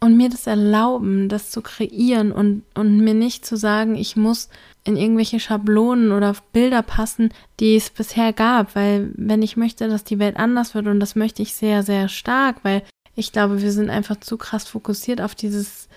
und 0.01 0.17
mir 0.17 0.29
das 0.29 0.47
erlauben, 0.47 1.29
das 1.29 1.51
zu 1.51 1.63
kreieren 1.63 2.31
und, 2.31 2.63
und 2.75 3.01
mir 3.01 3.15
nicht 3.15 3.45
zu 3.45 3.57
sagen, 3.57 3.97
ich 3.97 4.15
muss 4.15 4.49
in 4.85 4.97
irgendwelche 4.97 5.41
Schablonen 5.41 6.13
oder 6.13 6.37
Bilder 6.53 6.83
passen, 6.83 7.33
die 7.59 7.77
es 7.77 7.91
bisher 7.91 8.33
gab, 8.33 8.77
weil 8.77 9.11
wenn 9.17 9.43
ich 9.43 9.57
möchte, 9.57 9.89
dass 9.89 10.05
die 10.05 10.19
Welt 10.19 10.37
anders 10.37 10.75
wird 10.75 10.87
und 10.87 11.01
das 11.01 11.17
möchte 11.17 11.43
ich 11.43 11.55
sehr, 11.55 11.83
sehr 11.83 12.09
stark, 12.09 12.59
weil 12.63 12.83
ich 13.17 13.33
glaube, 13.33 13.63
wir 13.63 13.73
sind 13.73 13.91
einfach 13.91 14.21
zu 14.21 14.37
krass 14.37 14.69
fokussiert 14.69 15.21
auf 15.21 15.35
dieses 15.35 15.89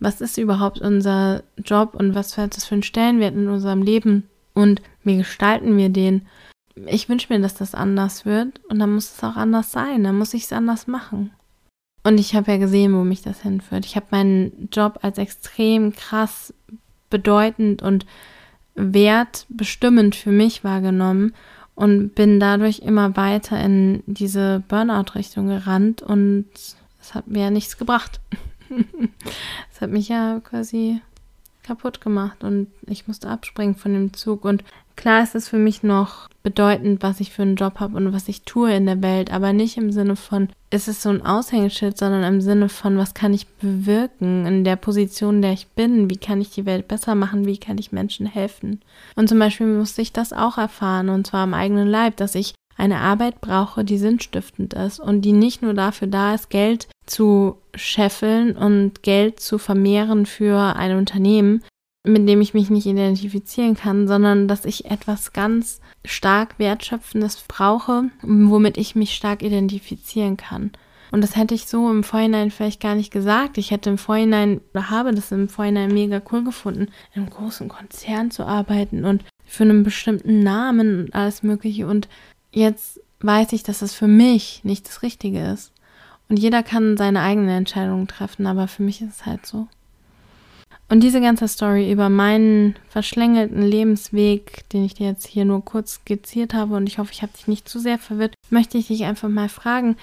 was 0.00 0.20
ist 0.20 0.38
überhaupt 0.38 0.80
unser 0.80 1.42
Job 1.56 1.94
und 1.94 2.14
was 2.14 2.38
hat 2.38 2.56
das 2.56 2.64
für 2.64 2.74
einen 2.74 2.82
Stellenwert 2.82 3.34
in 3.34 3.48
unserem 3.48 3.82
Leben 3.82 4.28
und 4.54 4.82
wie 5.04 5.16
gestalten 5.16 5.76
wir 5.76 5.88
den. 5.88 6.26
Ich 6.86 7.08
wünsche 7.08 7.32
mir, 7.32 7.40
dass 7.40 7.54
das 7.54 7.74
anders 7.74 8.24
wird 8.24 8.60
und 8.68 8.78
dann 8.78 8.94
muss 8.94 9.12
es 9.12 9.24
auch 9.24 9.36
anders 9.36 9.72
sein, 9.72 10.04
dann 10.04 10.18
muss 10.18 10.34
ich 10.34 10.44
es 10.44 10.52
anders 10.52 10.86
machen. 10.86 11.32
Und 12.04 12.18
ich 12.18 12.34
habe 12.34 12.52
ja 12.52 12.58
gesehen, 12.58 12.94
wo 12.94 13.02
mich 13.02 13.22
das 13.22 13.42
hinführt. 13.42 13.84
Ich 13.84 13.96
habe 13.96 14.06
meinen 14.10 14.68
Job 14.72 15.00
als 15.02 15.18
extrem 15.18 15.92
krass 15.92 16.54
bedeutend 17.10 17.82
und 17.82 18.06
wertbestimmend 18.74 20.14
für 20.14 20.30
mich 20.30 20.62
wahrgenommen 20.62 21.34
und 21.74 22.14
bin 22.14 22.38
dadurch 22.38 22.80
immer 22.80 23.16
weiter 23.16 23.60
in 23.60 24.02
diese 24.06 24.62
Burnout-Richtung 24.68 25.48
gerannt 25.48 26.02
und 26.02 26.46
es 27.00 27.14
hat 27.14 27.26
mir 27.26 27.42
ja 27.42 27.50
nichts 27.50 27.76
gebracht. 27.76 28.20
das 29.70 29.80
hat 29.80 29.90
mich 29.90 30.08
ja 30.08 30.40
quasi 30.40 31.00
kaputt 31.68 32.00
gemacht 32.00 32.44
und 32.44 32.68
ich 32.86 33.06
musste 33.06 33.28
abspringen 33.28 33.74
von 33.74 33.92
dem 33.92 34.14
Zug. 34.14 34.44
Und 34.44 34.64
klar 34.96 35.22
ist 35.22 35.34
es 35.34 35.48
für 35.48 35.58
mich 35.58 35.82
noch 35.82 36.28
bedeutend, 36.42 37.02
was 37.02 37.20
ich 37.20 37.30
für 37.30 37.42
einen 37.42 37.56
Job 37.56 37.78
habe 37.78 37.96
und 37.96 38.12
was 38.14 38.26
ich 38.28 38.42
tue 38.42 38.72
in 38.72 38.86
der 38.86 39.02
Welt, 39.02 39.30
aber 39.30 39.52
nicht 39.52 39.76
im 39.76 39.92
Sinne 39.92 40.16
von, 40.16 40.48
ist 40.70 40.88
es 40.88 41.02
so 41.02 41.10
ein 41.10 41.24
Aushängeschild, 41.24 41.98
sondern 41.98 42.24
im 42.24 42.40
Sinne 42.40 42.70
von, 42.70 42.96
was 42.96 43.12
kann 43.12 43.34
ich 43.34 43.46
bewirken 43.46 44.46
in 44.46 44.64
der 44.64 44.76
Position, 44.76 45.36
in 45.36 45.42
der 45.42 45.52
ich 45.52 45.68
bin, 45.68 46.08
wie 46.08 46.16
kann 46.16 46.40
ich 46.40 46.50
die 46.50 46.64
Welt 46.64 46.88
besser 46.88 47.14
machen, 47.14 47.46
wie 47.46 47.58
kann 47.58 47.76
ich 47.76 47.92
Menschen 47.92 48.26
helfen. 48.26 48.80
Und 49.14 49.28
zum 49.28 49.38
Beispiel 49.38 49.66
musste 49.66 50.00
ich 50.00 50.12
das 50.12 50.32
auch 50.32 50.56
erfahren 50.56 51.10
und 51.10 51.26
zwar 51.26 51.42
am 51.42 51.54
eigenen 51.54 51.88
Leib, 51.88 52.16
dass 52.16 52.34
ich 52.34 52.54
eine 52.78 53.00
Arbeit 53.00 53.40
brauche, 53.40 53.84
die 53.84 53.98
sinnstiftend 53.98 54.72
ist 54.72 55.00
und 55.00 55.22
die 55.22 55.32
nicht 55.32 55.60
nur 55.60 55.74
dafür 55.74 56.08
da 56.08 56.34
ist, 56.34 56.48
Geld 56.48 56.88
zu 57.04 57.58
scheffeln 57.74 58.56
und 58.56 59.02
Geld 59.02 59.40
zu 59.40 59.58
vermehren 59.58 60.24
für 60.24 60.76
ein 60.76 60.96
Unternehmen, 60.96 61.64
mit 62.06 62.26
dem 62.28 62.40
ich 62.40 62.54
mich 62.54 62.70
nicht 62.70 62.86
identifizieren 62.86 63.76
kann, 63.76 64.06
sondern 64.06 64.48
dass 64.48 64.64
ich 64.64 64.86
etwas 64.86 65.32
ganz 65.32 65.80
stark 66.04 66.58
Wertschöpfendes 66.58 67.44
brauche, 67.48 68.04
womit 68.22 68.78
ich 68.78 68.94
mich 68.94 69.14
stark 69.14 69.42
identifizieren 69.42 70.36
kann. 70.36 70.70
Und 71.10 71.22
das 71.22 71.36
hätte 71.36 71.54
ich 71.54 71.66
so 71.66 71.90
im 71.90 72.04
Vorhinein 72.04 72.50
vielleicht 72.50 72.80
gar 72.80 72.94
nicht 72.94 73.10
gesagt. 73.10 73.58
Ich 73.58 73.70
hätte 73.70 73.90
im 73.90 73.98
Vorhinein 73.98 74.60
oder 74.72 74.90
habe 74.90 75.14
das 75.14 75.32
im 75.32 75.48
Vorhinein 75.48 75.92
mega 75.92 76.20
cool 76.30 76.44
gefunden, 76.44 76.88
in 77.14 77.22
einem 77.22 77.30
großen 77.30 77.68
Konzern 77.68 78.30
zu 78.30 78.44
arbeiten 78.44 79.04
und 79.04 79.24
für 79.44 79.64
einen 79.64 79.82
bestimmten 79.82 80.42
Namen 80.42 81.04
und 81.04 81.14
alles 81.14 81.42
Mögliche. 81.42 81.86
Und 81.86 82.08
jetzt 82.52 83.00
weiß 83.20 83.52
ich, 83.52 83.62
dass 83.62 83.82
es 83.82 83.94
für 83.94 84.08
mich 84.08 84.62
nicht 84.64 84.86
das 84.88 85.02
Richtige 85.02 85.44
ist. 85.46 85.72
Und 86.28 86.38
jeder 86.38 86.62
kann 86.62 86.96
seine 86.96 87.22
eigene 87.22 87.56
Entscheidung 87.56 88.06
treffen, 88.06 88.46
aber 88.46 88.68
für 88.68 88.82
mich 88.82 89.00
ist 89.00 89.20
es 89.20 89.26
halt 89.26 89.46
so. 89.46 89.66
Und 90.90 91.02
diese 91.02 91.20
ganze 91.20 91.48
Story 91.48 91.90
über 91.92 92.08
meinen 92.08 92.74
verschlängelten 92.88 93.62
Lebensweg, 93.62 94.68
den 94.70 94.84
ich 94.84 94.94
dir 94.94 95.06
jetzt 95.06 95.26
hier 95.26 95.44
nur 95.44 95.64
kurz 95.64 95.94
skizziert 95.94 96.54
habe, 96.54 96.76
und 96.76 96.86
ich 96.86 96.98
hoffe, 96.98 97.12
ich 97.12 97.22
habe 97.22 97.32
dich 97.32 97.46
nicht 97.46 97.68
zu 97.68 97.78
sehr 97.78 97.98
verwirrt, 97.98 98.34
möchte 98.50 98.78
ich 98.78 98.88
dich 98.88 99.04
einfach 99.04 99.28
mal 99.28 99.48
fragen, 99.48 99.96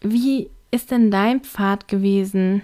wie 0.00 0.50
ist 0.70 0.90
denn 0.90 1.10
dein 1.10 1.40
Pfad 1.40 1.88
gewesen? 1.88 2.62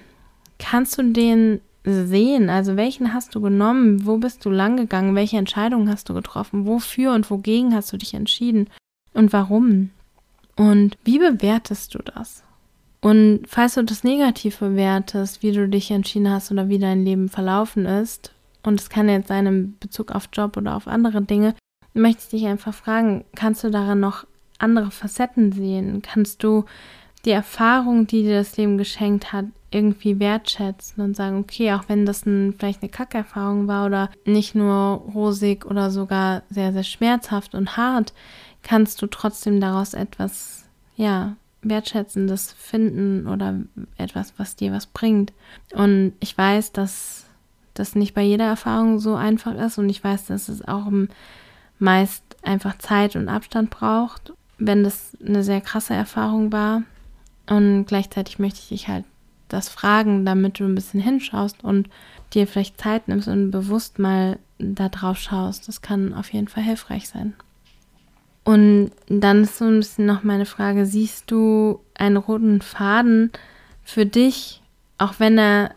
Kannst 0.59 0.99
du 0.99 1.03
den 1.03 1.61
sehen? 1.85 2.51
Also 2.51 2.77
welchen 2.77 3.14
hast 3.14 3.35
du 3.35 3.40
genommen? 3.40 4.07
Wo 4.07 4.18
bist 4.18 4.45
du 4.45 4.51
lang 4.51 4.77
gegangen? 4.77 5.14
Welche 5.14 5.38
Entscheidungen 5.38 5.88
hast 5.88 6.09
du 6.09 6.14
getroffen? 6.14 6.66
Wofür 6.66 7.12
und 7.12 7.31
wogegen 7.31 7.75
hast 7.75 7.92
du 7.92 7.97
dich 7.97 8.14
entschieden? 8.14 8.68
Und 9.14 9.33
warum? 9.33 9.90
Und 10.57 10.96
wie 11.05 11.18
bewertest 11.18 11.94
du 11.94 11.98
das? 11.98 12.42
Und 13.01 13.42
falls 13.48 13.75
du 13.75 13.83
das 13.83 14.05
negativ 14.05 14.59
bewertest, 14.59 15.42
wie 15.42 15.53
du 15.53 15.68
dich 15.68 15.90
entschieden 15.90 16.31
hast 16.31 16.53
oder 16.53 16.68
wie 16.68 16.79
dein 16.79 17.05
Leben 17.05 17.29
verlaufen 17.29 17.85
ist, 17.85 18.33
und 18.62 18.81
es 18.81 18.90
kann 18.90 19.09
jetzt 19.09 19.29
sein 19.29 19.46
in 19.46 19.79
Bezug 19.81 20.12
auf 20.12 20.29
Job 20.33 20.57
oder 20.57 20.77
auf 20.77 20.87
andere 20.87 21.20
Dinge, 21.20 21.55
möchte 21.94 22.22
ich 22.22 22.29
dich 22.42 22.46
einfach 22.46 22.72
fragen, 22.72 23.25
kannst 23.35 23.64
du 23.64 23.70
daran 23.70 24.01
noch 24.01 24.25
andere 24.59 24.90
Facetten 24.90 25.53
sehen? 25.53 26.01
Kannst 26.03 26.42
du 26.44 26.64
die 27.25 27.31
Erfahrung, 27.31 28.07
die 28.07 28.22
dir 28.22 28.38
das 28.38 28.57
Leben 28.57 28.79
geschenkt 28.79 29.33
hat, 29.33 29.46
irgendwie 29.70 30.20
wertschätzen 30.20 31.03
und 31.03 31.16
sagen, 31.16 31.38
okay, 31.38 31.72
auch 31.72 31.85
wenn 31.88 32.05
das 32.05 32.27
ein, 32.27 32.55
vielleicht 32.59 32.83
eine 32.83 32.90
Kackerfahrung 32.90 33.68
war 33.68 33.87
oder 33.87 34.11
nicht 34.25 34.55
nur 34.55 35.03
rosig 35.14 35.64
oder 35.64 35.90
sogar 35.90 36.42
sehr, 36.51 36.72
sehr 36.72 36.83
schmerzhaft 36.83 37.55
und 37.55 37.77
hart, 37.77 38.12
kannst 38.62 39.03
du 39.03 39.07
trotzdem 39.07 39.61
daraus 39.61 39.94
etwas, 39.94 40.64
ja, 40.96 41.37
Wertschätzendes 41.62 42.53
finden 42.53 43.27
oder 43.29 43.61
etwas, 43.96 44.35
was 44.37 44.57
dir 44.57 44.72
was 44.72 44.87
bringt. 44.87 45.33
Und 45.72 46.12
ich 46.20 46.37
weiß, 46.37 46.72
dass 46.72 47.27
das 47.75 47.94
nicht 47.94 48.14
bei 48.14 48.22
jeder 48.22 48.46
Erfahrung 48.46 48.98
so 48.98 49.14
einfach 49.14 49.55
ist 49.55 49.79
und 49.79 49.88
ich 49.88 50.03
weiß, 50.03 50.27
dass 50.27 50.48
es 50.48 50.66
auch 50.66 50.90
meist 51.79 52.22
einfach 52.42 52.79
Zeit 52.79 53.16
und 53.16 53.29
Abstand 53.29 53.70
braucht, 53.70 54.33
wenn 54.59 54.85
das 54.85 55.16
eine 55.25 55.42
sehr 55.42 55.61
krasse 55.61 55.94
Erfahrung 55.94 56.53
war. 56.53 56.83
Und 57.48 57.87
gleichzeitig 57.87 58.38
möchte 58.38 58.61
ich 58.61 58.68
dich 58.68 58.88
halt 58.88 59.05
das 59.48 59.68
fragen, 59.68 60.25
damit 60.25 60.59
du 60.59 60.64
ein 60.64 60.75
bisschen 60.75 61.01
hinschaust 61.01 61.62
und 61.62 61.88
dir 62.33 62.46
vielleicht 62.46 62.81
Zeit 62.81 63.09
nimmst 63.09 63.29
und 63.29 63.51
bewusst 63.51 63.98
mal 63.98 64.38
da 64.59 64.88
drauf 64.88 65.18
schaust. 65.18 65.68
Das 65.68 65.83
kann 65.83 66.14
auf 66.14 66.33
jeden 66.33 66.48
Fall 66.48 66.62
hilfreich 66.62 67.09
sein. 67.09 67.35
Und 68.45 68.91
dann 69.07 69.45
ist 69.45 69.59
so 69.59 69.67
ein 69.67 69.79
bisschen 69.79 70.07
noch 70.07 70.25
meine 70.25 70.47
Frage, 70.47 70.85
siehst 70.87 71.31
du 71.31 71.81
einen 71.95 72.17
roten 72.17 72.61
Faden 72.61 73.31
für 73.85 74.07
dich, 74.07 74.63
auch 74.99 75.15
wenn 75.19 75.39
er 75.39 75.75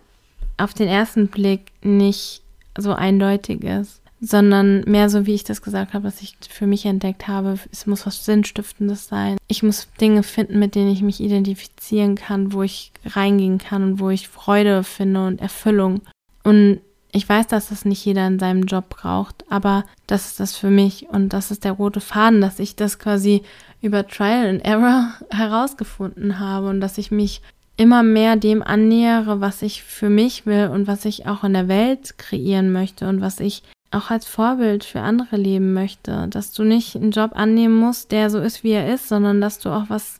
auf 0.58 0.74
den 0.74 0.88
ersten 0.88 1.28
Blick 1.28 1.72
nicht 1.84 2.42
so 2.78 2.94
eindeutig 2.94 3.64
ist, 3.64 4.02
sondern 4.22 4.82
mehr 4.82 5.10
so, 5.10 5.26
wie 5.26 5.36
ich 5.36 5.44
das 5.44 5.62
gesagt 5.62 5.94
habe, 5.94 6.06
was 6.06 6.22
ich 6.22 6.36
für 6.50 6.66
mich 6.66 6.86
entdeckt 6.86 7.28
habe, 7.28 7.60
es 7.72 7.86
muss 7.86 8.06
was 8.06 8.26
Sinnstiftendes 8.26 9.08
sein. 9.08 9.38
Ich 9.48 9.62
muss 9.62 9.88
Dinge 10.00 10.24
finden, 10.24 10.58
mit 10.58 10.76
denen 10.76 10.92
ich 10.92 11.02
mich 11.02 11.22
identifizieren 11.22 12.16
kann, 12.16 12.54
wo 12.54 12.64
ich 12.64 12.92
reingehen 13.06 13.58
kann 13.58 13.84
und 13.84 14.00
wo 14.00 14.10
ich 14.10 14.28
Freude 14.28 14.84
finde 14.84 15.28
und 15.28 15.42
Erfüllung. 15.42 16.02
Und 16.44 16.80
ich 17.16 17.30
weiß, 17.30 17.48
dass 17.48 17.70
das 17.70 17.86
nicht 17.86 18.04
jeder 18.04 18.28
in 18.28 18.40
seinem 18.40 18.64
Job 18.64 18.90
braucht, 18.90 19.46
aber 19.50 19.86
das 20.06 20.28
ist 20.28 20.40
das 20.42 20.58
für 20.58 20.70
mich 20.70 21.08
und 21.10 21.30
das 21.30 21.50
ist 21.50 21.64
der 21.64 21.72
rote 21.72 22.02
Faden, 22.02 22.42
dass 22.42 22.60
ich 22.60 22.76
das 22.76 23.00
quasi 23.00 23.42
über 23.82 24.06
Trial 24.06 24.50
and 24.50 24.66
Error 24.66 25.14
herausgefunden 25.30 26.40
habe 26.40 26.68
und 26.68 26.82
dass 26.82 26.98
ich 26.98 27.12
mich 27.12 27.42
immer 27.78 28.04
mehr 28.04 28.36
dem 28.36 28.62
annähere, 28.62 29.40
was 29.40 29.62
ich 29.62 29.84
für 29.84 30.10
mich 30.10 30.46
will 30.46 30.70
und 30.74 30.88
was 30.88 31.06
ich 31.06 31.26
auch 31.26 31.46
in 31.46 31.54
der 31.54 31.70
Welt 31.70 32.18
kreieren 32.18 32.74
möchte 32.74 33.08
und 33.08 33.22
was 33.22 33.40
ich 33.40 33.64
auch 33.92 34.12
als 34.12 34.26
Vorbild 34.26 34.84
für 34.84 35.00
andere 35.00 35.38
leben 35.38 35.74
möchte. 35.74 36.28
Dass 36.30 36.52
du 36.52 36.64
nicht 36.64 36.98
einen 36.98 37.12
Job 37.12 37.32
annehmen 37.34 37.76
musst, 37.76 38.12
der 38.12 38.30
so 38.30 38.40
ist, 38.40 38.66
wie 38.66 38.72
er 38.72 38.94
ist, 38.94 39.08
sondern 39.08 39.40
dass 39.40 39.60
du 39.60 39.70
auch 39.70 39.86
was 39.88 40.20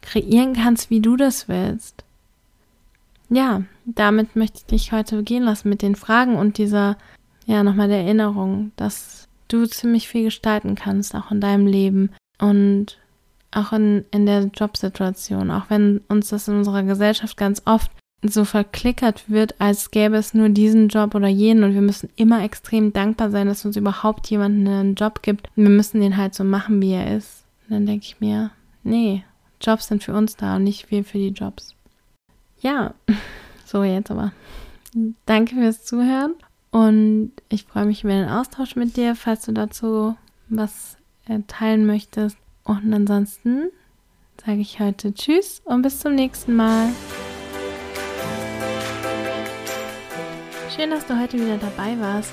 kreieren 0.00 0.54
kannst, 0.54 0.88
wie 0.88 1.00
du 1.00 1.16
das 1.16 1.46
willst 1.48 2.05
ja, 3.28 3.62
damit 3.84 4.36
möchte 4.36 4.58
ich 4.58 4.66
dich 4.66 4.92
heute 4.92 5.22
gehen 5.22 5.42
lassen 5.42 5.68
mit 5.68 5.82
den 5.82 5.96
Fragen 5.96 6.36
und 6.36 6.58
dieser, 6.58 6.96
ja, 7.46 7.62
nochmal 7.62 7.88
der 7.88 8.02
Erinnerung, 8.02 8.72
dass 8.76 9.28
du 9.48 9.66
ziemlich 9.66 10.08
viel 10.08 10.24
gestalten 10.24 10.74
kannst, 10.74 11.14
auch 11.14 11.30
in 11.30 11.40
deinem 11.40 11.66
Leben 11.66 12.10
und 12.38 12.98
auch 13.52 13.72
in, 13.72 14.04
in 14.10 14.26
der 14.26 14.50
Jobsituation, 14.52 15.50
auch 15.50 15.64
wenn 15.68 16.02
uns 16.08 16.28
das 16.28 16.48
in 16.48 16.56
unserer 16.56 16.82
Gesellschaft 16.82 17.36
ganz 17.36 17.62
oft 17.64 17.90
so 18.22 18.44
verklickert 18.44 19.28
wird, 19.28 19.60
als 19.60 19.90
gäbe 19.90 20.16
es 20.16 20.34
nur 20.34 20.48
diesen 20.48 20.88
Job 20.88 21.14
oder 21.14 21.28
jenen 21.28 21.64
und 21.64 21.74
wir 21.74 21.82
müssen 21.82 22.10
immer 22.16 22.42
extrem 22.42 22.92
dankbar 22.92 23.30
sein, 23.30 23.46
dass 23.46 23.64
uns 23.64 23.76
überhaupt 23.76 24.28
jemand 24.30 24.66
einen 24.66 24.94
Job 24.94 25.22
gibt. 25.22 25.48
Wir 25.54 25.68
müssen 25.68 26.00
den 26.00 26.16
halt 26.16 26.34
so 26.34 26.44
machen, 26.44 26.80
wie 26.82 26.92
er 26.92 27.16
ist. 27.16 27.44
Und 27.64 27.74
dann 27.74 27.86
denke 27.86 28.04
ich 28.04 28.20
mir, 28.20 28.50
nee, 28.82 29.24
Jobs 29.60 29.88
sind 29.88 30.02
für 30.02 30.14
uns 30.14 30.36
da 30.36 30.56
und 30.56 30.64
nicht 30.64 30.90
wir 30.90 31.04
für 31.04 31.18
die 31.18 31.28
Jobs. 31.28 31.75
Ja, 32.66 32.94
so 33.64 33.84
jetzt 33.84 34.10
aber. 34.10 34.32
Danke 35.24 35.54
fürs 35.54 35.84
Zuhören 35.84 36.34
und 36.72 37.30
ich 37.48 37.62
freue 37.62 37.86
mich 37.86 38.02
über 38.02 38.14
den 38.14 38.28
Austausch 38.28 38.74
mit 38.74 38.96
dir, 38.96 39.14
falls 39.14 39.44
du 39.44 39.52
dazu 39.52 40.16
was 40.48 40.96
äh, 41.28 41.38
teilen 41.46 41.86
möchtest. 41.86 42.36
Und 42.64 42.92
ansonsten 42.92 43.70
sage 44.44 44.58
ich 44.58 44.80
heute 44.80 45.14
Tschüss 45.14 45.62
und 45.64 45.82
bis 45.82 46.00
zum 46.00 46.16
nächsten 46.16 46.56
Mal. 46.56 46.88
Schön, 50.74 50.90
dass 50.90 51.06
du 51.06 51.16
heute 51.20 51.38
wieder 51.38 51.58
dabei 51.58 51.96
warst. 52.00 52.32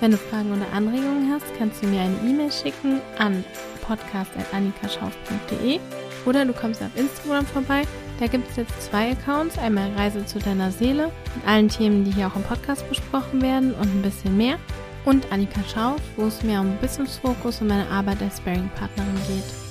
Wenn 0.00 0.12
du 0.12 0.16
Fragen 0.16 0.50
oder 0.50 0.72
Anregungen 0.72 1.30
hast, 1.30 1.44
kannst 1.58 1.82
du 1.82 1.88
mir 1.88 2.00
eine 2.00 2.16
E-Mail 2.26 2.50
schicken 2.50 3.02
an 3.18 3.44
podcast.annikaschauf.de 3.82 5.78
oder 6.24 6.46
du 6.46 6.54
kommst 6.54 6.80
auf 6.80 6.96
Instagram 6.96 7.44
vorbei. 7.44 7.82
Da 8.18 8.26
gibt 8.26 8.50
es 8.50 8.56
jetzt 8.56 8.82
zwei 8.82 9.12
Accounts. 9.12 9.58
Einmal 9.58 9.92
Reise 9.92 10.26
zu 10.26 10.38
deiner 10.38 10.72
Seele 10.72 11.10
mit 11.36 11.46
allen 11.46 11.68
Themen, 11.68 12.04
die 12.04 12.12
hier 12.12 12.26
auch 12.26 12.36
im 12.36 12.42
Podcast 12.42 12.88
besprochen 12.88 13.40
werden 13.42 13.74
und 13.74 13.86
ein 13.86 14.02
bisschen 14.02 14.36
mehr. 14.36 14.58
Und 15.04 15.30
Annika 15.32 15.60
Schauf, 15.72 16.00
wo 16.16 16.26
es 16.26 16.42
mehr 16.42 16.60
um 16.60 16.76
Business 16.78 17.18
Fokus 17.18 17.60
und 17.60 17.68
meine 17.68 17.88
Arbeit 17.88 18.20
als 18.20 18.38
Sparing-Partnerin 18.38 19.14
geht. 19.28 19.67